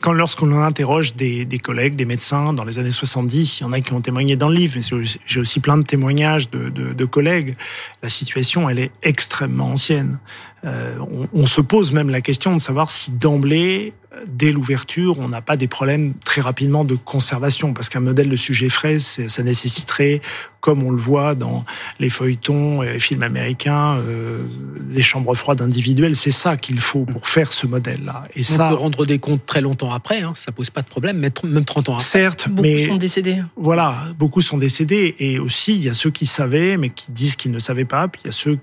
[0.00, 3.72] quand lorsqu'on interroge des, des, collègues, des médecins dans les années 70, il y en
[3.72, 6.92] a qui ont témoigné dans le livre, mais j'ai aussi plein de témoignages de, de,
[6.92, 7.56] de, collègues.
[8.02, 10.18] La situation, elle est extrêmement ancienne.
[10.66, 13.92] Euh, on, on, se pose même la question de savoir si d'emblée,
[14.26, 18.36] dès l'ouverture, on n'a pas des problèmes très rapidement de conservation, parce qu'un modèle de
[18.36, 20.20] sujet frais, ça nécessiterait,
[20.60, 21.64] comme on le voit dans
[22.00, 24.44] les feuilletons et les films américains, euh,
[24.90, 26.16] des chambres froides individuelles.
[26.16, 28.24] C'est ça qu'il faut pour faire ce modèle-là.
[28.34, 30.88] Et on ça, peut rendre des comptes très longtemps après, hein, ça pose pas de
[30.88, 32.04] problème, même 30 ans après.
[32.04, 33.42] Certes, beaucoup mais sont décédés.
[33.56, 37.36] Voilà, beaucoup sont décédés, et aussi il y a ceux qui savaient, mais qui disent
[37.36, 38.58] qu'ils ne savaient pas, puis il y a ceux,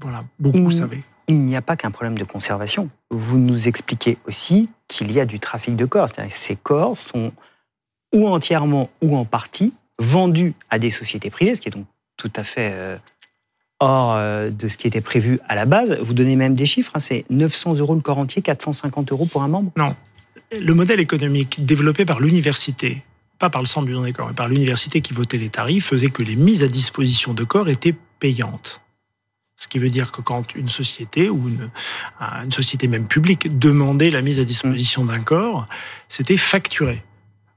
[0.00, 0.72] voilà, beaucoup mmh.
[0.72, 2.90] savaient il n'y a pas qu'un problème de conservation.
[3.10, 6.08] Vous nous expliquez aussi qu'il y a du trafic de corps.
[6.08, 7.32] C'est-à-dire que ces corps sont
[8.12, 12.32] ou entièrement ou en partie vendus à des sociétés privées, ce qui est donc tout
[12.34, 12.96] à fait euh,
[13.78, 15.98] hors euh, de ce qui était prévu à la base.
[16.00, 19.42] Vous donnez même des chiffres, hein, c'est 900 euros le corps entier, 450 euros pour
[19.42, 19.70] un membre?
[19.76, 19.94] Non.
[20.52, 23.04] Le modèle économique développé par l'université,
[23.38, 25.86] pas par le centre du don des corps, mais par l'université qui votait les tarifs,
[25.86, 28.80] faisait que les mises à disposition de corps étaient payantes.
[29.60, 31.68] Ce qui veut dire que quand une société ou une,
[32.42, 35.66] une société même publique demandait la mise à disposition d'un corps,
[36.08, 37.02] c'était facturé.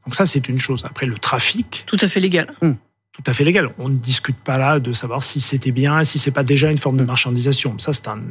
[0.06, 0.84] Donc ça, c'est une chose.
[0.84, 1.86] Après, le trafic.
[1.88, 2.54] Tout à fait légal.
[2.62, 2.76] Hum,
[3.14, 3.74] tout à fait légal.
[3.78, 6.78] On ne discute pas là de savoir si c'était bien, si c'est pas déjà une
[6.78, 7.80] forme de marchandisation.
[7.80, 8.22] Ça, c'est un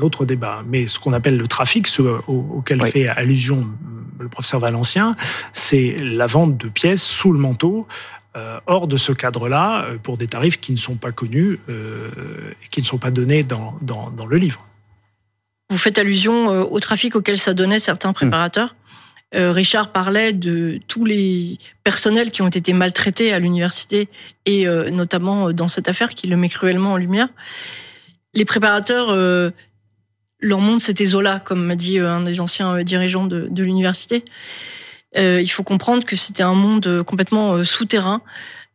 [0.00, 0.62] autre débat.
[0.66, 2.90] Mais ce qu'on appelle le trafic, ce auquel oui.
[2.90, 3.68] fait allusion
[4.18, 5.16] le professeur Valencien,
[5.52, 8.15] c'est la vente de pièces sous le manteau euh,
[8.66, 12.08] hors de ce cadre-là euh, pour des tarifs qui ne sont pas connus euh,
[12.62, 14.66] et qui ne sont pas donnés dans, dans, dans, le livre.
[15.70, 18.74] Vous faites allusion euh, au trafic auquel ça donnait certains préparateurs.
[18.74, 19.36] Mmh.
[19.36, 24.08] Euh, Richard parlait de tous les personnels qui ont été maltraités à l'université
[24.44, 27.28] et euh, notamment dans cette affaire qui le met cruellement en lumière.
[28.34, 29.16] Les préparateurs,
[30.40, 34.24] leur monde c'était Zola, comme m'a dit un des anciens dirigeants de, de l'université.
[35.16, 38.20] Euh, il faut comprendre que c'était un monde euh, complètement euh, souterrain,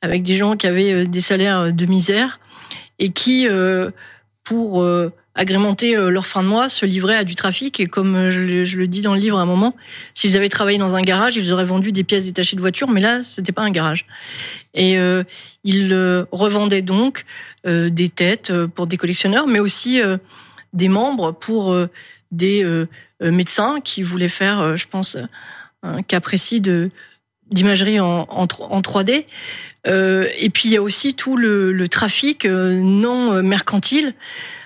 [0.01, 2.39] avec des gens qui avaient des salaires de misère
[2.97, 3.47] et qui,
[4.43, 4.83] pour
[5.35, 7.79] agrémenter leur fin de mois, se livraient à du trafic.
[7.79, 9.75] Et comme je le, dis dans le livre à un moment,
[10.15, 12.99] s'ils avaient travaillé dans un garage, ils auraient vendu des pièces détachées de voitures, mais
[12.99, 14.07] là, c'était pas un garage.
[14.73, 14.97] Et
[15.63, 17.25] ils revendaient donc
[17.63, 20.01] des têtes pour des collectionneurs, mais aussi
[20.73, 21.77] des membres pour
[22.31, 22.87] des
[23.19, 25.15] médecins qui voulaient faire, je pense,
[25.83, 26.61] un cas précis
[27.49, 29.25] d'imagerie en, en, en, 3D.
[29.85, 34.13] et puis il y a aussi tout le, le trafic non mercantile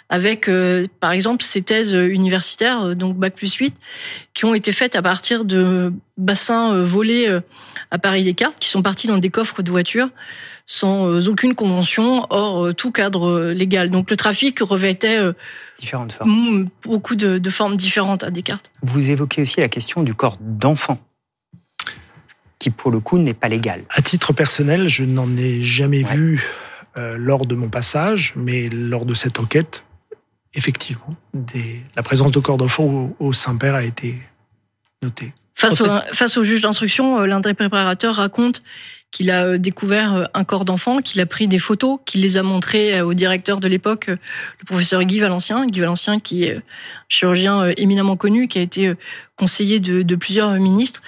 [0.10, 3.76] avec, euh, par exemple, ces thèses universitaires, euh, donc Bac plus 8,
[4.34, 7.40] qui ont été faites à partir de bassins euh, volés
[7.92, 10.10] à Paris-Descartes, qui sont partis dans des coffres de voitures
[10.68, 13.92] sans aucune convention, hors tout cadre légal.
[13.92, 15.20] Donc le trafic revêtait
[15.78, 16.70] différentes formes.
[16.82, 18.72] beaucoup de, de, formes différentes à Descartes.
[18.82, 20.98] Vous évoquez aussi la question du corps d'enfant
[22.58, 23.84] qui pour le coup n'est pas légal.
[23.92, 26.44] À titre personnel, je n'en ai jamais vu
[26.98, 29.85] lors de mon passage, mais lors de cette enquête,
[30.56, 31.16] effectivement,
[31.96, 34.18] la présence de corps d'enfant au, Saint-Père a été
[35.04, 35.34] notée.
[35.56, 38.62] Face au, face au juge d'instruction, euh, l'un des préparateurs raconte
[39.12, 42.36] qu'il a euh, découvert euh, un corps d'enfant, qu'il a pris des photos, qu'il les
[42.36, 45.66] a montrées au directeur de l'époque, le professeur Guy Valencien.
[45.66, 46.60] Guy Valencien, qui est
[47.08, 48.92] chirurgien éminemment connu, qui a été
[49.38, 51.02] conseiller de, de plusieurs ministres,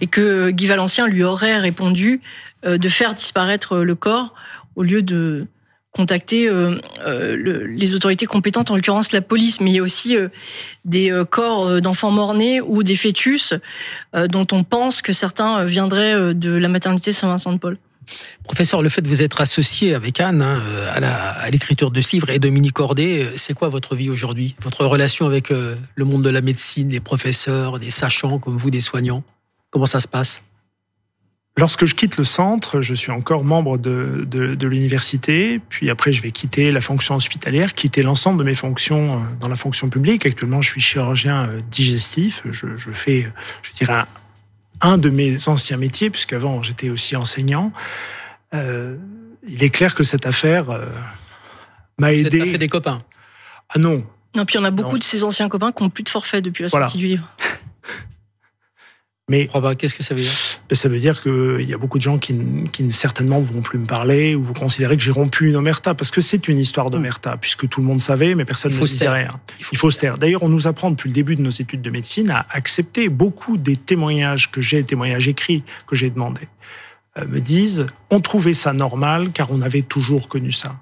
[0.00, 2.22] et que Guy Valencien lui aurait répondu
[2.64, 4.34] de faire disparaître le corps
[4.76, 5.46] au lieu de
[5.92, 10.16] contacter euh, euh, les autorités compétentes, en l'occurrence la police, mais il y a aussi
[10.16, 10.28] euh,
[10.84, 13.54] des corps d'enfants morts-nés ou des fœtus
[14.14, 17.78] dont on pense que certains viendraient de la maternité Saint-Vincent-de-Paul.
[18.42, 20.60] Professeur, le fait de vous être associé avec Anne hein,
[20.94, 24.56] à l'écriture de ce livre et Dominique Cordet, c'est quoi votre vie aujourd'hui?
[24.60, 28.80] Votre relation avec le monde de la médecine, les professeurs, des sachants comme vous, des
[28.80, 29.22] soignants?
[29.70, 30.42] Comment ça se passe?
[31.58, 36.12] Lorsque je quitte le centre, je suis encore membre de, de, de l'université, puis après
[36.12, 39.90] je vais quitter la fonction hospitalière, quitter l'ensemble de mes fonctions euh, dans la fonction
[39.90, 40.24] publique.
[40.24, 42.40] Actuellement, je suis chirurgien euh, digestif.
[42.50, 43.30] Je, je fais,
[43.62, 44.04] je dirais,
[44.80, 47.70] un, de mes anciens métiers, puisqu'avant j'étais aussi enseignant.
[48.54, 48.96] Euh,
[49.46, 50.86] il est clair que cette affaire euh,
[51.98, 52.38] m'a aidé.
[52.38, 53.02] Vous fait des copains?
[53.68, 54.04] Ah non.
[54.34, 56.08] Non, puis il y en a beaucoup de ces anciens copains qui n'ont plus de
[56.08, 57.28] forfait depuis la sortie du livre.
[59.30, 60.32] Mais qu'est-ce que ça veut dire?
[60.68, 62.36] Ben, Ça veut dire qu'il y a beaucoup de gens qui,
[62.72, 66.10] qui certainement vont plus me parler ou vous considérez que j'ai rompu une omerta parce
[66.10, 69.30] que c'est une histoire d'omerta puisque tout le monde savait mais personne ne disait rien.
[69.70, 70.18] Il faut, se taire.
[70.18, 73.08] D'ailleurs, on nous apprend depuis le début de nos études de médecine à accepter.
[73.08, 76.48] Beaucoup des témoignages que j'ai, témoignages écrits que j'ai demandés,
[77.16, 80.74] euh, me disent on trouvait ça normal car on avait toujours connu ça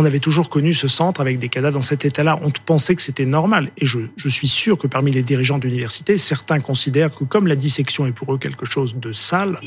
[0.00, 2.40] on avait toujours connu ce centre avec des cadavres dans cet état-là.
[2.42, 3.68] On pensait que c'était normal.
[3.76, 8.06] Et je, suis sûr que parmi les dirigeants d'université, certains considèrent que comme la dissection
[8.06, 9.60] est pour eux quelque chose de sale,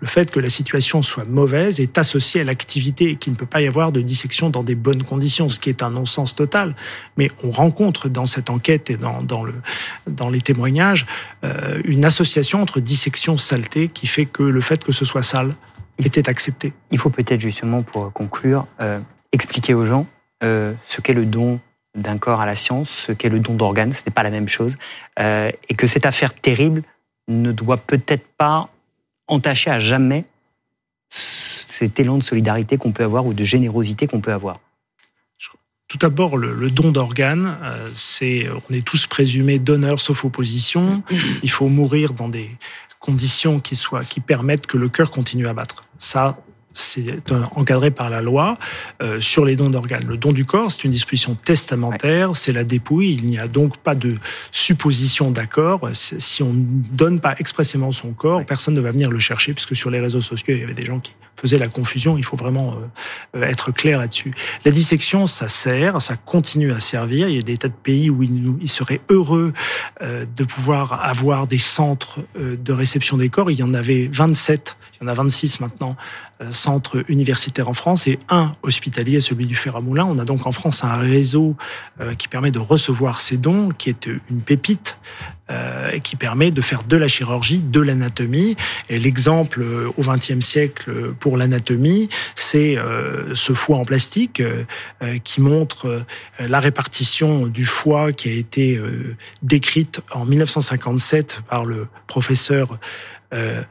[0.00, 3.46] le fait que la situation soit mauvaise est associé à l'activité et qu'il ne peut
[3.46, 6.76] pas y avoir de dissection dans des bonnes conditions, ce qui est un non-sens total.
[7.16, 9.54] Mais on rencontre dans cette enquête et dans, dans, le,
[10.06, 11.06] dans les témoignages
[11.44, 15.54] euh, une association entre dissection saleté qui fait que le fait que ce soit sale
[15.98, 16.72] était accepté.
[16.90, 19.00] Il faut peut-être justement, pour conclure, euh,
[19.32, 20.06] expliquer aux gens
[20.44, 21.60] euh, ce qu'est le don
[21.94, 24.48] d'un corps à la science, ce qu'est le don d'organes, ce n'est pas la même
[24.48, 24.76] chose,
[25.18, 26.82] euh, et que cette affaire terrible
[27.28, 28.70] ne doit peut-être pas
[29.26, 30.24] entacher à jamais
[31.10, 34.58] cet élan de solidarité qu'on peut avoir ou de générosité qu'on peut avoir.
[35.88, 41.02] Tout d'abord, le, don d'organes, euh, c'est, on est tous présumés donneurs sauf opposition.
[41.42, 42.50] Il faut mourir dans des
[42.98, 45.84] conditions qui soient, qui permettent que le cœur continue à battre.
[45.98, 46.38] Ça,
[46.74, 47.22] c'est
[47.54, 48.58] encadré par la loi
[49.02, 50.06] euh, sur les dons d'organes.
[50.06, 53.14] Le don du corps, c'est une disposition testamentaire, c'est la dépouille.
[53.14, 54.16] Il n'y a donc pas de
[54.50, 55.88] supposition d'accord.
[55.92, 59.76] Si on ne donne pas expressément son corps, personne ne va venir le chercher, puisque
[59.76, 62.18] sur les réseaux sociaux, il y avait des gens qui faisaient la confusion.
[62.18, 62.76] Il faut vraiment
[63.34, 64.32] euh, être clair là-dessus.
[64.64, 67.28] La dissection, ça sert, ça continue à servir.
[67.28, 69.52] Il y a des tas de pays où il, il serait heureux
[70.02, 73.50] euh, de pouvoir avoir des centres de réception des corps.
[73.50, 77.74] Il y en avait 27 il y en a 26 maintenant, euh, centres universitaires en
[77.74, 80.04] France et un hospitalier, celui du Ferramoulin.
[80.04, 81.56] On a donc en France un réseau
[82.00, 84.96] euh, qui permet de recevoir ces dons, qui est une pépite
[85.50, 88.56] euh, qui permet de faire de la chirurgie, de l'anatomie.
[88.88, 89.62] Et l'exemple
[89.96, 92.78] au XXe siècle pour l'anatomie, c'est
[93.34, 94.42] ce foie en plastique
[95.24, 96.04] qui montre
[96.38, 98.80] la répartition du foie qui a été
[99.42, 102.78] décrite en 1957 par le professeur
[103.32, 103.62] euh,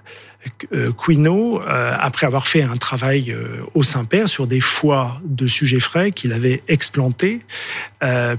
[0.97, 5.79] Quino, euh, après avoir fait un travail euh, au Saint-Père sur des foies de sujets
[5.79, 7.41] frais qu'il avait explantés,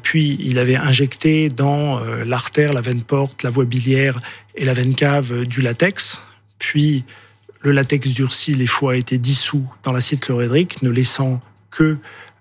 [0.03, 4.21] puis il avait injecté dans l'artère, la veine porte, la voie biliaire
[4.57, 6.21] et la veine cave du latex,
[6.59, 7.05] puis
[7.62, 11.97] le latex durci, les foies étaient dissous dans l'acide chlorhydrique, ne laissant que euh,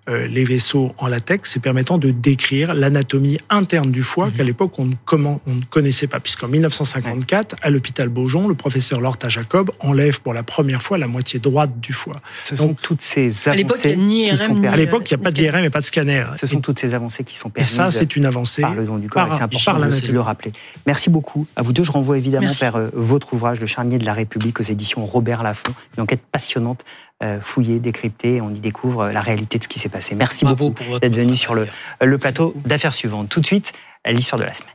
[0.08, 4.34] les vaisseaux en latex, c'est permettant de décrire l'anatomie interne du foie Mhm.
[4.34, 8.56] qu'à l'époque on, ne commen- on ne connaissait pas, puisqu'en 1954, à l'hôpital Beaujon, le
[8.56, 12.22] professeur Lorta Jacob enlève pour la première fois la moitié droite du foie.
[12.44, 14.60] Ce sont Donc, toutes ces À l'époque, il y a avancées ni qui sont ni-
[14.60, 14.80] À permises.
[14.80, 16.26] l'époque, il n'y a pas d'IRM et pas de scanner.
[16.40, 18.62] Ce sont toutes ces avancées qui sont Et permises ça, c'est une avancée.
[18.62, 19.28] par le don du corps.
[19.32, 20.52] et c'est important de le rappeler.
[20.88, 21.84] Merci beaucoup à vous deux.
[21.84, 22.62] Je renvoie évidemment Merci.
[22.62, 25.74] vers euh, votre ouvrage, Le charnier de la République, aux éditions Robert Laffont.
[25.98, 26.84] Une enquête passionnante,
[27.24, 28.42] euh, fouillée, décryptée.
[28.42, 30.16] On y découvre la réalité de ce qui s'est passé.
[30.16, 31.68] Merci Bravo beaucoup d'être venu sur le,
[32.02, 33.30] le plateau d'affaires suivantes.
[33.30, 33.74] Tout de suite,
[34.06, 34.74] l'histoire de la semaine.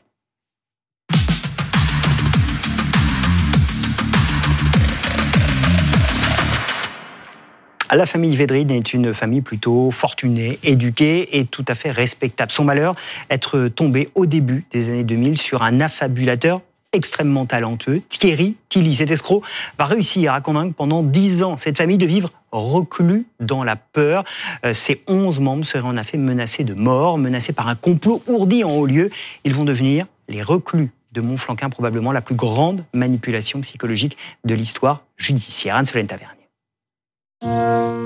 [7.92, 12.50] La famille Védrine est une famille plutôt fortunée, éduquée et tout à fait respectable.
[12.50, 12.96] Son malheur,
[13.30, 18.94] être tombé au début des années 2000 sur un affabulateur extrêmement talentueux, Thierry Tilly.
[18.94, 19.42] Cet escroc
[19.78, 24.24] va réussir à convaincre pendant dix ans cette famille de vivre reclus dans la peur.
[24.64, 28.64] Euh, Ses onze membres seraient en effet menacés de mort, menacés par un complot ourdi
[28.64, 29.10] en haut lieu.
[29.44, 35.02] Ils vont devenir les reclus de Montflanquin, probablement la plus grande manipulation psychologique de l'histoire
[35.16, 35.76] judiciaire.
[35.76, 36.34] Anne-Solène Tavernier.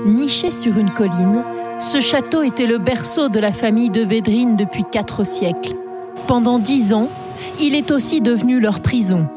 [0.05, 1.43] Niché sur une colline,
[1.79, 5.75] ce château était le berceau de la famille de Védrine depuis quatre siècles.
[6.27, 7.09] Pendant dix ans,
[7.59, 9.27] il est aussi devenu leur prison.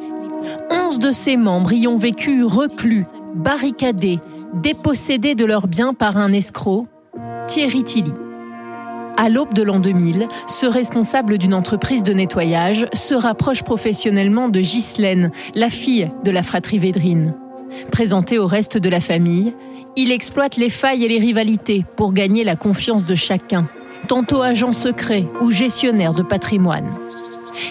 [0.71, 4.21] Onze de ses membres y ont vécu reclus, barricadés,
[4.55, 6.87] dépossédés de leurs biens par un escroc,
[7.47, 8.13] Thierry Tilly.
[9.17, 14.61] À l'aube de l'an 2000, ce responsable d'une entreprise de nettoyage se rapproche professionnellement de
[14.61, 17.35] Ghislaine, la fille de la fratrie Védrine.
[17.93, 19.55] Présenté au reste de la famille,
[19.97, 23.69] il exploite les failles et les rivalités pour gagner la confiance de chacun,
[24.09, 26.89] tantôt agent secret ou gestionnaire de patrimoine.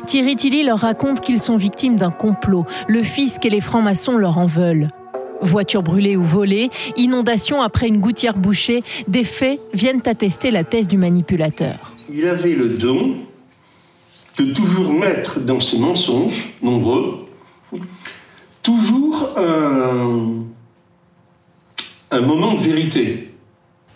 [0.08, 4.38] Thierry Tilly leur raconte qu'ils sont victimes d'un complot, le fisc et les francs-maçons leur
[4.38, 4.90] en veulent.
[5.42, 10.88] Voitures brûlées ou volées, inondations après une gouttière bouchée, des faits viennent attester la thèse
[10.88, 11.96] du manipulateur.
[12.10, 13.16] Il avait le don
[14.38, 17.28] de toujours mettre dans ses mensonges, nombreux,
[18.62, 20.44] toujours un,
[22.22, 23.30] moment de vérité.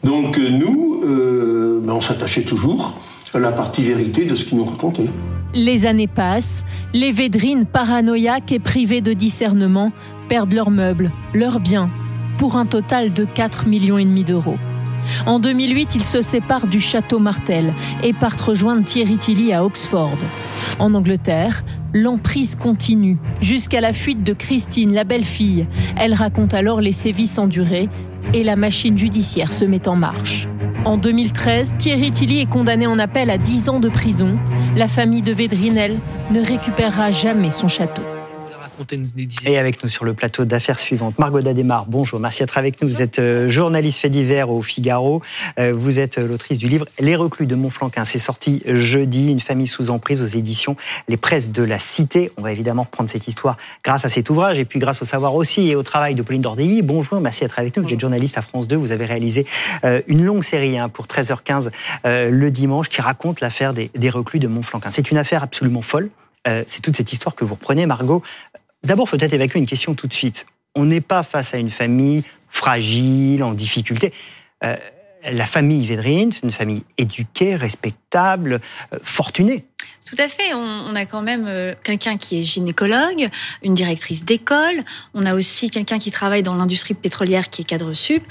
[0.03, 2.97] Donc euh, nous, euh, ben, on s'attachait toujours
[3.35, 5.09] la partie vérité de ce qu'il nous racontait.
[5.53, 6.63] Les années passent,
[6.93, 9.91] les Védrines, paranoïaques et privées de discernement,
[10.27, 11.89] perdent leurs meubles, leurs biens,
[12.37, 14.57] pour un total de 4 millions d'euros.
[15.25, 20.17] En 2008, ils se séparent du château Martel et partent rejoindre Thierry Tilly à Oxford.
[20.79, 21.63] En Angleterre,
[21.93, 25.65] l'emprise continue jusqu'à la fuite de Christine, la belle-fille.
[25.95, 27.89] Elle raconte alors les sévices endurés
[28.33, 30.47] et la machine judiciaire se met en marche.
[30.87, 34.37] En 2013, Thierry Tilly est condamné en appel à 10 ans de prison.
[34.77, 35.97] La famille de Védrinel
[36.31, 38.03] ne récupérera jamais son château.
[39.45, 42.87] Et avec nous sur le plateau d'affaires suivantes, Margot Dademar, bonjour, merci d'être avec nous.
[42.87, 45.21] Vous êtes euh, journaliste fait divers au Figaro.
[45.59, 48.05] Euh, Vous êtes euh, l'autrice du livre Les reclus de Montflanquin.
[48.05, 50.75] C'est sorti jeudi, une famille sous emprise aux éditions
[51.07, 52.31] Les Presses de la Cité.
[52.37, 55.35] On va évidemment reprendre cette histoire grâce à cet ouvrage et puis grâce au savoir
[55.35, 56.81] aussi et au travail de Pauline Dordilly.
[56.81, 57.83] Bonjour, merci d'être avec nous.
[57.83, 58.75] Vous êtes journaliste à France 2.
[58.75, 59.45] Vous avez réalisé
[60.07, 61.69] une longue série hein, pour 13h15
[62.05, 64.89] euh, le dimanche qui raconte l'affaire des, des reclus de Montflanquin.
[64.89, 66.09] C'est une affaire absolument folle.
[66.47, 68.23] Euh, C'est toute cette histoire que vous reprenez, Margot.
[68.87, 70.45] D'abord, faut peut-être évacuer une question tout de suite.
[70.73, 74.13] On n'est pas face à une famille fragile, en difficulté.
[74.63, 74.77] Euh,
[75.29, 78.61] la famille Védrine, c'est une famille éduquée, respectable,
[78.93, 79.65] euh, fortunée.
[80.05, 80.53] Tout à fait.
[80.53, 83.27] On, a quand même euh, quelqu'un qui est gynécologue,
[83.61, 84.81] une directrice d'école.
[85.13, 88.23] On a aussi quelqu'un qui travaille dans l'industrie pétrolière qui est cadre sup.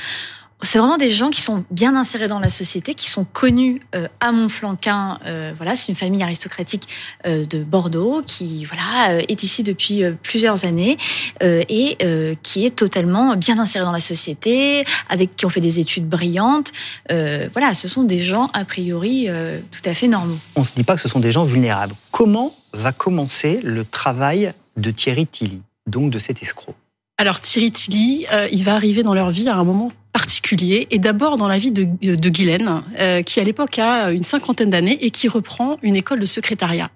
[0.63, 4.09] C'est vraiment des gens qui sont bien insérés dans la société, qui sont connus euh,
[4.21, 5.19] à Montflanquin.
[5.27, 6.89] Euh, voilà, c'est une famille aristocratique
[7.27, 10.97] euh, de Bordeaux qui voilà est ici depuis plusieurs années
[11.41, 11.99] et
[12.43, 16.73] qui est totalement bien insérée dans la société, avec qui ont fait des études brillantes.
[17.09, 19.29] Voilà, ce sont des gens a priori
[19.71, 20.39] tout à fait normaux.
[20.57, 21.95] On ne se dit pas que ce sont des gens vulnérables.
[22.11, 26.75] Comment va commencer le travail de Thierry Tilly, donc de cet escroc?
[27.19, 30.99] Alors Thierry Tilly, euh, il va arriver dans leur vie à un moment particulier et
[30.99, 34.99] d'abord dans la vie de, de Guylaine, euh, qui à l'époque a une cinquantaine d'années
[35.01, 36.91] et qui reprend une école de secrétariat.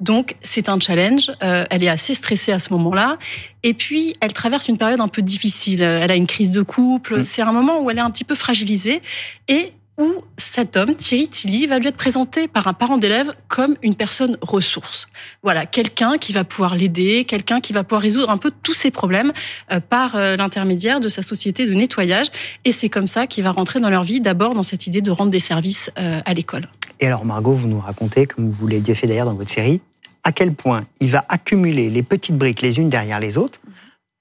[0.00, 3.18] Donc c'est un challenge, euh, elle est assez stressée à ce moment-là
[3.62, 7.18] et puis elle traverse une période un peu difficile, elle a une crise de couple,
[7.18, 7.22] Mm.
[7.22, 9.02] c'est un moment où elle est un petit peu fragilisée
[9.48, 13.76] et où cet homme, Thierry Tilly, va lui être présenté par un parent d'élève comme
[13.82, 15.08] une personne ressource.
[15.42, 18.90] Voilà, quelqu'un qui va pouvoir l'aider, quelqu'un qui va pouvoir résoudre un peu tous ses
[18.90, 19.32] problèmes
[19.72, 22.26] euh, par euh, l'intermédiaire de sa société de nettoyage.
[22.64, 25.10] Et c'est comme ça qu'il va rentrer dans leur vie, d'abord dans cette idée de
[25.10, 26.68] rendre des services euh, à l'école.
[27.00, 29.80] Et alors, Margot, vous nous racontez, comme vous l'avez fait d'ailleurs dans votre série,
[30.24, 33.60] à quel point il va accumuler les petites briques les unes derrière les autres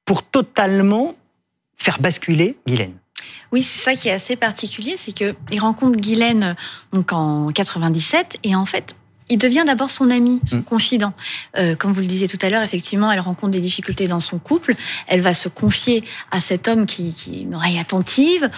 [0.05, 1.15] pour totalement
[1.75, 2.93] faire basculer Guylaine.
[3.55, 6.57] Oui, c'est ça qui est assez particulier, c'est que il rencontre Guylaine
[6.91, 8.97] donc en 97 et en fait
[9.29, 10.63] il devient d'abord son ami, son mm.
[10.63, 11.13] confident.
[11.57, 14.37] Euh, comme vous le disiez tout à l'heure, effectivement, elle rencontre des difficultés dans son
[14.37, 14.75] couple.
[15.07, 18.49] Elle va se confier à cet homme qui, qui est une oreille attentive.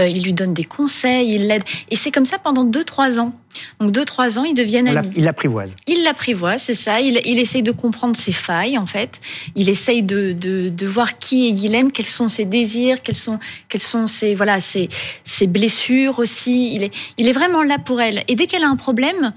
[0.00, 1.62] Euh, il lui donne des conseils, il l'aide.
[1.90, 3.34] Et c'est comme ça pendant deux, trois ans.
[3.80, 5.12] Donc deux, trois ans, ils deviennent amis.
[5.16, 5.76] Il l'apprivoise.
[5.86, 7.00] Il l'apprivoise, c'est ça.
[7.00, 9.20] Il, il essaye de comprendre ses failles, en fait.
[9.54, 13.38] Il essaye de, de, de voir qui est Guylaine, quels sont ses désirs, quels sont,
[13.68, 14.88] quels sont ses, voilà, ses,
[15.24, 16.74] ses blessures aussi.
[16.74, 18.24] Il est, il est vraiment là pour elle.
[18.28, 19.32] Et dès qu'elle a un problème,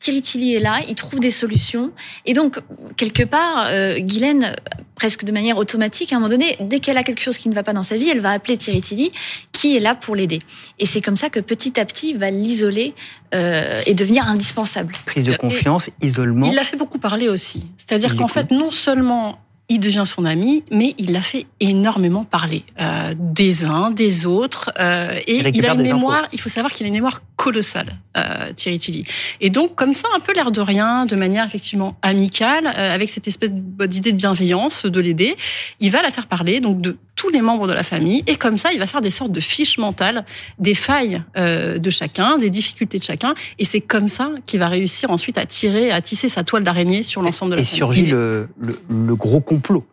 [0.00, 1.92] Thierry Tilly est là, il trouve des solutions.
[2.24, 2.58] Et donc,
[2.96, 4.56] quelque part, euh, Guylaine,
[4.94, 7.54] presque de manière automatique, à un moment donné, dès qu'elle a quelque chose qui ne
[7.54, 9.12] va pas dans sa vie, elle va appeler Thierry Tilly,
[9.52, 10.40] qui est là pour l'aider.
[10.78, 12.94] Et c'est comme ça que petit à petit, il va l'isoler
[13.34, 14.94] euh, et devenir indispensable.
[15.04, 16.46] Prise de confiance, isolement.
[16.46, 17.66] Il l'a fait beaucoup parler aussi.
[17.76, 19.38] C'est-à-dire qu'en fait, non seulement
[19.70, 24.72] il devient son ami, mais il l'a fait énormément parler euh, des uns, des autres,
[24.80, 26.28] euh, et il, a une mémoire.
[26.32, 29.04] Il faut savoir qu'il a une mémoire colossale, euh, Thierry Tilly.
[29.40, 33.08] Et donc, comme ça, un peu l'air de rien, de manière effectivement amicale, euh, avec
[33.08, 35.34] cette espèce d'idée de bienveillance, de l'aider,
[35.80, 38.56] il va la faire parler donc de tous les membres de la famille, et comme
[38.56, 40.24] ça, il va faire des sortes de fiches mentales,
[40.58, 44.68] des failles euh, de chacun, des difficultés de chacun, et c'est comme ça qu'il va
[44.68, 47.76] réussir ensuite à tirer, à tisser sa toile d'araignée sur l'ensemble de la et famille.
[47.76, 49.84] Et surgit le, le, le gros complot.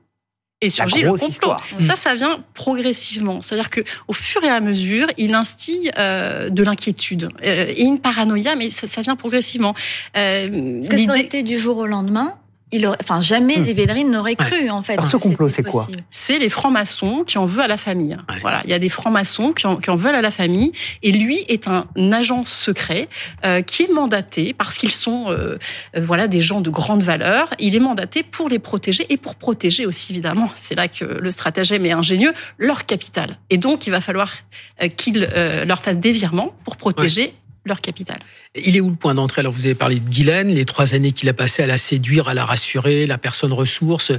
[0.62, 1.54] Et surgit le complot.
[1.82, 3.42] Ça, ça vient progressivement.
[3.42, 8.00] C'est-à-dire que au fur et à mesure, il instille euh, de l'inquiétude euh, et une
[8.00, 9.76] paranoïa, mais ça, ça vient progressivement.
[10.16, 12.36] Euh, Est-ce que ça aurait été du jour au lendemain
[12.72, 13.66] il aurait, enfin jamais hmm.
[13.66, 14.94] les Védrines n'auraient cru en fait.
[14.94, 18.18] Alors ce complot, c'est quoi C'est les francs-maçons qui en veulent à la famille.
[18.42, 20.72] Voilà, il y a des francs-maçons qui en, qui en, veulent à la famille,
[21.04, 23.08] et lui est un agent secret
[23.46, 25.58] euh, qui est mandaté parce qu'ils sont, euh,
[25.96, 27.50] euh, voilà, des gens de grande valeur.
[27.60, 30.50] Il est mandaté pour les protéger et pour protéger aussi évidemment.
[30.56, 33.38] C'est là que le stratagème est ingénieux leur capital.
[33.50, 34.34] Et donc il va falloir
[34.82, 37.34] euh, qu'il euh, leur fasse des virements pour protéger
[37.68, 38.18] leur capital.
[38.56, 39.42] Il est où le point d'entrée?
[39.42, 42.28] Alors, vous avez parlé de Guylaine, les trois années qu'il a passées à la séduire,
[42.30, 44.12] à la rassurer, la personne ressource.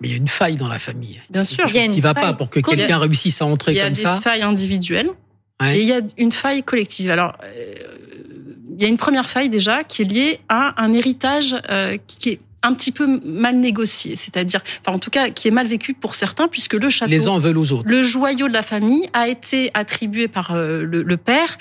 [0.00, 1.20] Mais il y a une faille dans la famille.
[1.30, 1.64] Bien sûr.
[1.66, 4.00] Il qui ne va pas pour que quelqu'un réussisse à entrer comme ça.
[4.00, 5.10] Il y a des failles individuelles
[5.62, 7.10] et il y a une faille collective.
[7.10, 7.74] Alors, euh,
[8.76, 12.30] il y a une première faille déjà qui est liée à un héritage euh, qui
[12.30, 15.92] est un petit peu mal négocié, c'est-à-dire, enfin en tout cas, qui est mal vécu
[15.92, 17.88] pour certains, puisque le château, les uns veulent aux autres.
[17.88, 21.58] Le joyau de la famille a été attribué par euh, le, le, père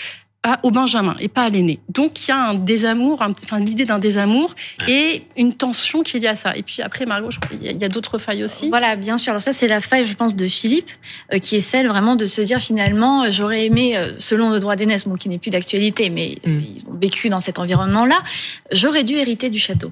[0.63, 1.79] au Benjamin et pas à l'aîné.
[1.89, 4.55] Donc il y a un désamour, enfin l'idée d'un désamour
[4.87, 6.55] et une tension qui est liée à ça.
[6.55, 8.69] Et puis après Margot, je crois il y a, d'autres failles aussi.
[8.69, 9.31] Voilà, bien sûr.
[9.31, 10.89] Alors ça c'est la faille, je pense, de Philippe,
[11.33, 14.59] euh, qui est celle vraiment de se dire finalement, euh, j'aurais aimé, euh, selon le
[14.59, 16.59] droit d'aînesse, bon, qui n'est plus d'actualité, mais mm.
[16.59, 18.21] ils ont vécu dans cet environnement-là,
[18.71, 19.91] j'aurais dû hériter du château.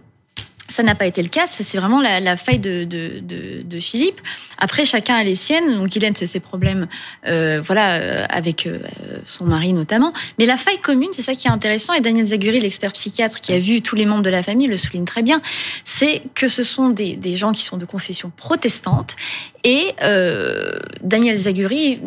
[0.72, 1.48] Ça n'a pas été le cas.
[1.48, 4.22] C'est vraiment la, la faille de, de, de, de, Philippe.
[4.58, 5.76] Après, chacun a les siennes.
[5.76, 6.88] Donc, Hélène, c'est ses problèmes,
[7.28, 8.80] euh, voilà, euh, avec euh,
[9.26, 10.14] son mari notamment.
[10.40, 11.94] Mais la faille commune, c'est ça qui est intéressant.
[11.94, 14.78] Et Daniel Zaguri, l'expert psychiatre qui a vu tous les membres de la famille, le
[14.78, 15.42] souligne très bien.
[15.84, 19.18] C'est que ce sont des, des gens qui sont de confession protestante.
[19.64, 20.72] Et euh,
[21.04, 22.02] Daniel Zaguri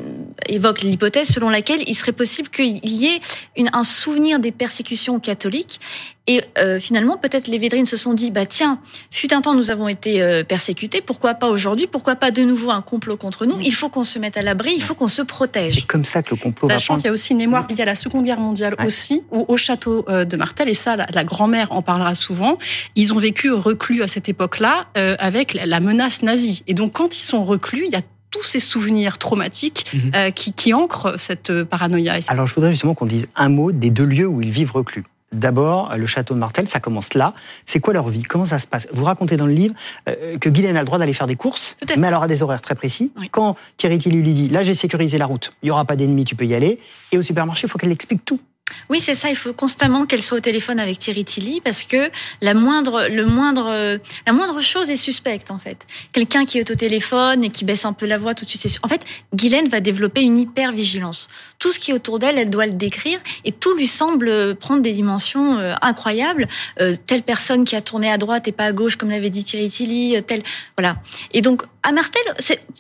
[0.49, 3.21] évoque l'hypothèse selon laquelle il serait possible qu'il y ait
[3.57, 5.81] une, un souvenir des persécutions catholiques
[6.27, 8.79] et euh, finalement, peut-être les Védrines se sont dit, bah tiens,
[9.11, 12.71] fut un temps nous avons été euh, persécutés, pourquoi pas aujourd'hui, pourquoi pas de nouveau
[12.71, 13.57] un complot contre nous?
[13.61, 15.75] Il faut qu'on se mette à l'abri, il faut qu'on se protège.
[15.75, 17.83] C'est comme ça que le complot Sachant va qu'il y a aussi une mémoire liée
[17.83, 21.25] à la Seconde Guerre mondiale aussi, où au château euh, de Martel, et ça, la,
[21.25, 22.59] grand-mère en parlera souvent,
[22.97, 26.63] ils ont vécu reclus à cette époque-là euh, avec la menace nazie.
[26.67, 30.13] Et donc, quand ils sont reclus, il y a tous ces souvenirs traumatiques mhm.
[30.15, 32.15] euh, qui, qui, ancrent cette paranoïa.
[32.29, 35.05] Alors, je voudrais justement qu'on dise un mot des deux lieux où ils vivent reclus.
[35.35, 37.35] D'abord, le château de Martel, ça commence là.
[37.67, 38.23] C'est quoi leur vie?
[38.23, 38.89] Comment ça se passe?
[38.93, 39.75] Vous racontez dans le livre
[40.09, 42.63] euh, que Guylaine a le droit d'aller faire des courses, mais alors à des horaires
[42.63, 43.13] très précis.
[43.21, 43.29] Oui.
[43.31, 46.25] Quand Thierry Tilly lui dit, là j'ai sécurisé la route, il y aura pas d'ennemis,
[46.25, 46.79] tu peux y aller.
[47.13, 48.41] Et au supermarché, il faut qu'elle explique tout.
[48.89, 49.29] Oui, c'est ça.
[49.31, 52.11] Il faut constamment qu'elle soit au téléphone avec Thierry Tilly parce que
[52.41, 55.87] la moindre, le moindre, la moindre chose est suspecte en fait.
[56.13, 58.63] Quelqu'un qui est au téléphone et qui baisse un peu la voix tout de suite.
[58.63, 59.03] C'est en fait,
[59.35, 61.29] Guylaine va développer une hyper vigilance.
[61.65, 64.83] Tout ce qui est autour d'elle, elle doit le décrire et tout lui semble prendre
[64.83, 66.47] des dimensions euh, incroyables.
[66.79, 69.45] Euh, telle personne qui a tourné à droite et pas à gauche, comme l'avait dit
[69.45, 70.15] Thierry Tilly.
[70.15, 70.43] Euh, telle,
[70.77, 70.99] voilà.
[71.33, 72.21] Et donc à Martel,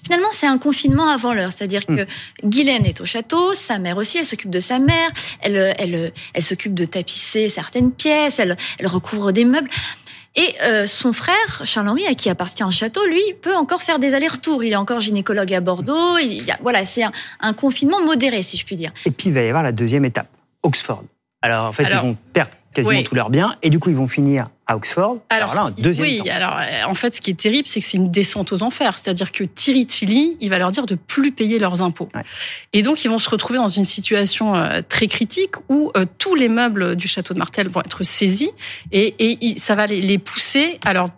[0.05, 1.51] finalement c'est un confinement avant l'heure.
[1.51, 2.07] C'est-à-dire que mmh.
[2.45, 5.09] Guylaine est au château, sa mère aussi, elle s'occupe de sa mère.
[5.41, 9.70] Elle elle, elle s'occupe de tapisser certaines pièces, elle, elle recouvre des meubles.
[10.37, 14.14] Et euh, son frère, Charles-Henri, à qui appartient un château, lui, peut encore faire des
[14.14, 14.64] allers-retours.
[14.64, 16.18] Il est encore gynécologue à Bordeaux.
[16.18, 18.93] Il y a, voilà, c'est un, un, confinement modéré, si je puis dire.
[19.07, 20.28] Et puis, il va y avoir la deuxième étape,
[20.64, 21.05] Oxford.
[21.41, 23.05] Alors, en fait, Alors, ils vont perdre quasiment oui.
[23.05, 25.18] tous leurs biens, et du coup, ils vont finir à Oxford.
[25.28, 26.32] Alors, là, un deuxième oui, temps.
[26.34, 28.96] alors euh, en fait, ce qui est terrible, c'est que c'est une descente aux enfers.
[28.96, 32.08] C'est-à-dire que Thierry Tilly, il va leur dire de plus payer leurs impôts.
[32.14, 32.22] Ouais.
[32.72, 36.34] Et donc, ils vont se retrouver dans une situation euh, très critique où euh, tous
[36.34, 38.50] les meubles du château de Martel vont être saisis
[38.90, 40.78] et, et ça va les, les pousser.
[40.84, 41.08] Alors,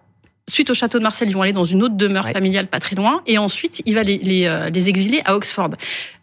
[0.49, 2.33] suite au château de Martel, ils vont aller dans une autre demeure Ouais.
[2.33, 3.23] familiale pas très loin.
[3.27, 5.71] Et ensuite, il va les, les, les exiler à Oxford.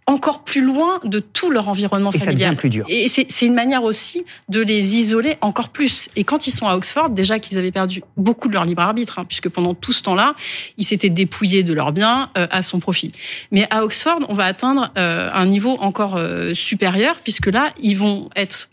[0.06, 2.52] Encore plus loin de tout leur environnement Et ça familial.
[2.52, 2.86] devient plus dur.
[2.90, 6.10] Et c'est c'est une manière aussi de les isoler encore plus.
[6.16, 9.20] Et quand ils sont à Oxford, déjà qu'ils avaient perdu beaucoup de leur libre arbitre,
[9.20, 10.36] hein, puisque pendant tout ce temps-là,
[10.78, 13.12] ils s'étaient dépouillés de leurs biens euh, à son profit.
[13.52, 17.98] Mais à Oxford, on va atteindre euh, un niveau encore euh, supérieur, puisque là, ils
[17.98, 18.70] vont être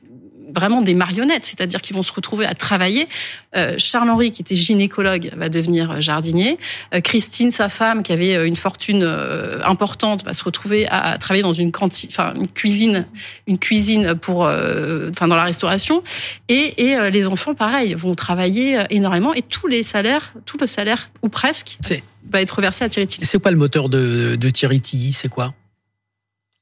[0.54, 3.08] vraiment des marionnettes, c'est-à-dire qu'ils vont se retrouver à travailler.
[3.56, 6.58] Euh, Charles-Henri, qui était gynécologue, va devenir jardinier.
[6.94, 11.12] Euh, Christine, sa femme, qui avait euh, une fortune euh, importante, va se retrouver à,
[11.12, 13.06] à travailler dans une, cantine, enfin, une cuisine,
[13.46, 16.02] une cuisine pour, euh, enfin, dans la restauration.
[16.48, 19.34] Et, et euh, les enfants, pareil, vont travailler euh, énormément.
[19.34, 21.78] Et tous les salaires, tout le salaire ou presque,
[22.30, 23.26] va être versé à Thierry Tilly.
[23.26, 25.12] C'est quoi le moteur de, de Thierry Tilly?
[25.12, 25.54] C'est quoi?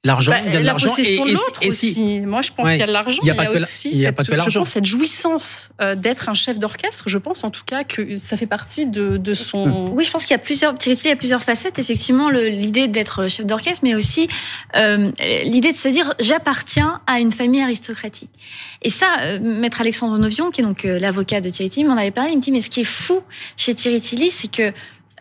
[0.08, 0.94] L'argent, Bah, il y a de la l'argent.
[0.98, 2.20] et, l'autre et si- aussi.
[2.20, 2.72] Moi, je pense Ouais.
[2.72, 3.20] qu'il y a de l'argent.
[3.22, 4.68] Il y a pas que la- aussi il y a cette, pas que je pense
[4.70, 7.04] cette jouissance euh, d'être un chef d'orchestre.
[7.06, 9.90] Je pense en tout cas que ça fait partie de, de son.
[9.92, 11.78] Oui, je pense qu'il y a plusieurs, Thierry Tilly a plusieurs facettes.
[11.78, 14.28] Effectivement, le- l'idée d'être chef d'orchestre, mais aussi
[14.76, 15.10] euh,
[15.44, 18.30] l'idée de se dire j'appartiens à une famille aristocratique.
[18.82, 21.96] Et ça, euh, maître Alexandre Novion, qui est donc euh, l'avocat de Thierry Tilly, m'en
[21.96, 22.30] avait parlé.
[22.32, 23.20] Il me dit mais ce qui est fou
[23.56, 24.72] chez Thierry Tilly, c'est que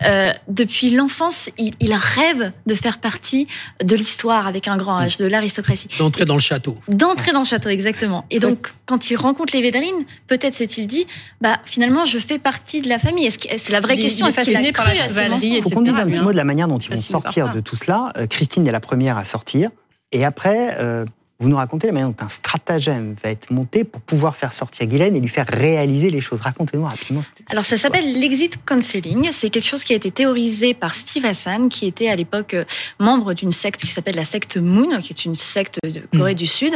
[0.04, 3.48] euh, depuis l'enfance, il, il rêve de faire partie
[3.84, 5.88] de l'histoire avec un grand H, de l'aristocratie.
[5.98, 6.78] D'entrer dans le château.
[6.88, 8.26] D'entrer dans le château, exactement.
[8.30, 11.08] Et donc, quand il rencontre les Védrines, peut-être s'est-il dit,
[11.42, 13.26] bah, finalement, je fais partie de la famille.
[13.26, 14.28] Est-ce que, c'est la vraie Il est- question.
[14.28, 16.32] il est Est-ce qu'il fasciné par la chevalerie, Il faut qu'on dise un petit mot
[16.32, 18.14] de la manière dont ils vont sortir de tout cela.
[18.18, 19.70] Euh, Christine est la première à sortir.
[20.12, 21.06] Et après, euh,
[21.40, 24.88] vous nous racontez la manière dont un stratagème va être monté pour pouvoir faire sortir
[24.88, 26.42] Guylaine et lui faire réaliser les choses.
[26.42, 27.22] Racontez-nous rapidement.
[27.22, 29.30] cette- Alors ça s'appelle l'exit counseling.
[29.32, 32.66] C'est quelque chose qui a été théorisé par Steve Hassan, qui était à l'époque euh,
[33.00, 36.48] membre d'une secte qui s'appelle la secte Moon, qui est une secte de Corée du
[36.48, 36.74] Sud,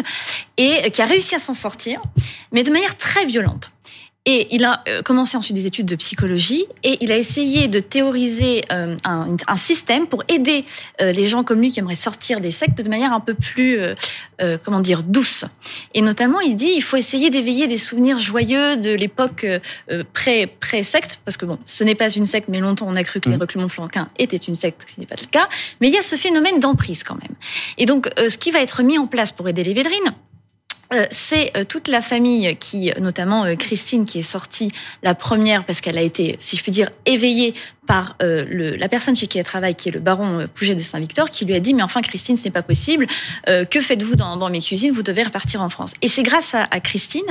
[0.57, 2.01] et qui a réussi à s'en sortir,
[2.51, 3.71] mais de manière très violente.
[4.27, 7.79] Et il a euh, commencé ensuite des études de psychologie et il a essayé de
[7.79, 10.63] théoriser euh, un, un système pour aider
[11.01, 13.79] euh, les gens comme lui qui aimeraient sortir des sectes de manière un peu plus,
[13.79, 15.45] euh, comment dire, douce.
[15.95, 19.59] Et notamment, il dit il faut essayer d'éveiller des souvenirs joyeux de l'époque euh,
[19.89, 22.95] euh, pré pré secte parce que bon, ce n'est pas une secte, mais longtemps on
[22.95, 23.41] a cru que les Mhm.
[23.41, 25.49] reclus Montflanquin étaient une secte, ce n'est pas le cas.
[25.79, 27.35] Mais il y a ce phénomène d'emprise quand même.
[27.79, 30.13] Et donc, ce qui va être mis en place pour aider les Védrines,
[31.09, 34.71] c'est euh, toute la famille qui, notamment euh, Christine, qui est sortie
[35.03, 37.53] la première parce qu'elle a été, si je puis dire, éveillée
[37.91, 40.75] par euh, le, la personne chez qui elle travaille, qui est le baron euh, Pouget
[40.75, 43.05] de Saint-Victor, qui lui a dit mais enfin Christine, ce n'est pas possible.
[43.49, 44.93] Euh, que faites-vous dans, dans mes cuisines?
[44.93, 45.91] Vous devez repartir en France.
[46.01, 47.25] Et c'est grâce à, à Christine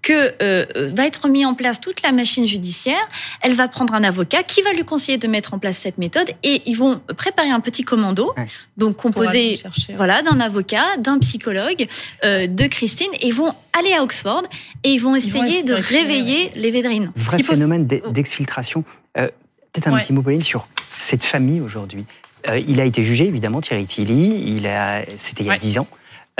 [0.00, 0.64] que euh,
[0.94, 3.06] va être mis en place toute la machine judiciaire.
[3.42, 6.30] Elle va prendre un avocat qui va lui conseiller de mettre en place cette méthode
[6.42, 8.46] et ils vont préparer un petit commando, Ouais.
[8.78, 9.94] donc composé chercher.
[9.96, 11.86] voilà, d'un avocat, d'un psychologue,
[12.24, 14.44] euh, de Christine, et ils vont aller à Oxford
[14.82, 17.12] et ils vont essayer essayer de réveiller les Védrines.
[17.16, 18.82] Vrai faut- phénomène d'e- d'exfiltration.
[19.18, 19.28] Euh,
[19.76, 20.00] Peut-être un Ouais.
[20.00, 20.66] petit mot, Pauline, sur
[20.98, 22.06] cette famille aujourd'hui.
[22.48, 24.56] Euh, il a été jugé, évidemment, Thierry Tilly.
[24.56, 25.58] Il a, c'était il y a Ouais.
[25.58, 25.86] 10 ans.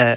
[0.00, 0.16] Euh,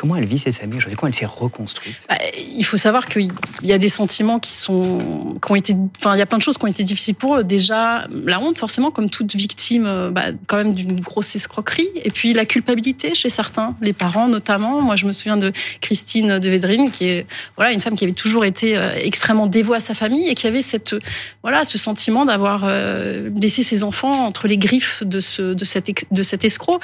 [0.00, 2.16] comment elle vit cette famille aujourd'hui Comment elle s'est reconstruite Bah,
[2.56, 3.30] il faut savoir qu'il
[3.62, 6.42] y a des sentiments qui sont, qui ont été, enfin, il y a plein de
[6.42, 7.44] choses qui ont été difficiles pour eux.
[7.44, 11.90] Déjà, la honte, forcément, comme toute victime, euh, bah, quand même d'une grosse escroquerie.
[12.02, 14.80] Et puis la culpabilité chez certains, les parents notamment.
[14.80, 17.26] Moi, je me souviens de Christine de Védrine, qui est,
[17.56, 20.46] voilà, une femme qui avait toujours été euh, extrêmement dévouée à sa famille et qui
[20.46, 20.94] avait cette,
[21.42, 25.90] voilà, ce sentiment d'avoir euh, laissé ses enfants entre les griffes de ce, de cet,
[26.10, 26.80] de cet escroc.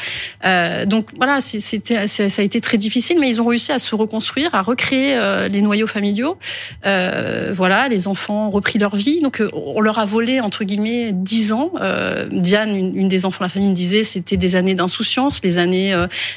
[0.87, 4.55] Donc voilà, c'était, ça a été très difficile, mais ils ont réussi à se reconstruire,
[4.55, 6.37] à recréer euh, les noyaux familiaux.
[6.85, 9.21] Euh, voilà, les enfants ont repris leur vie.
[9.21, 11.73] Donc euh, on leur a volé entre guillemets dix ans.
[11.81, 15.41] Euh, Diane, une, une des enfants de la famille, me disait c'était des années d'insouciance,
[15.43, 15.95] les années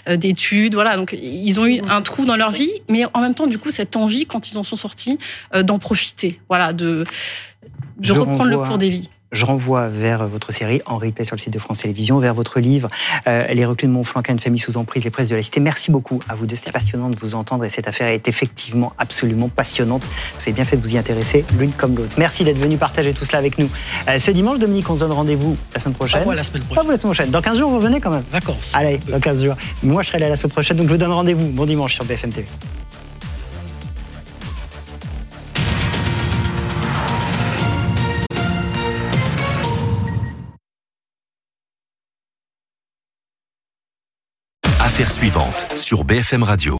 [0.07, 0.73] d'études.
[0.73, 3.57] Voilà, donc ils ont eu un trou dans leur vie, mais en même temps, du
[3.57, 5.17] coup, cette envie quand ils en sont sortis,
[5.53, 6.39] euh, d'en profiter.
[6.49, 7.03] Voilà, de
[7.97, 9.09] de Je reprendre le cours des vies.
[9.31, 12.59] Je renvoie vers votre série en replay sur le site de France Télévisions, vers votre
[12.59, 12.87] livre
[13.27, 15.59] euh, Les reclus de Montflanquin, une famille sous emprise, les presses de la cité.
[15.59, 16.55] Merci beaucoup à vous deux.
[16.55, 20.03] C'était passionnant de vous entendre et cette affaire est effectivement absolument passionnante.
[20.03, 22.15] Vous avez bien fait de vous y intéresser l'une comme l'autre.
[22.17, 23.69] Merci d'être venu partager tout cela avec nous.
[24.07, 26.21] Euh, ce dimanche, Dominique, on se donne rendez-vous la semaine prochaine.
[26.21, 26.85] revoir la semaine Pas prochaine.
[26.85, 27.29] vous la semaine prochaine.
[27.29, 28.23] Dans 15 jours, vous revenez quand même.
[28.31, 28.73] Vacances.
[28.75, 29.55] Allez, dans 15 jours.
[29.83, 31.47] Moi, je serai là la semaine prochaine, donc je vous donne rendez-vous.
[31.49, 32.47] Bon dimanche sur BFM TV.
[44.99, 46.77] Affaire suivante sur BFM Radio.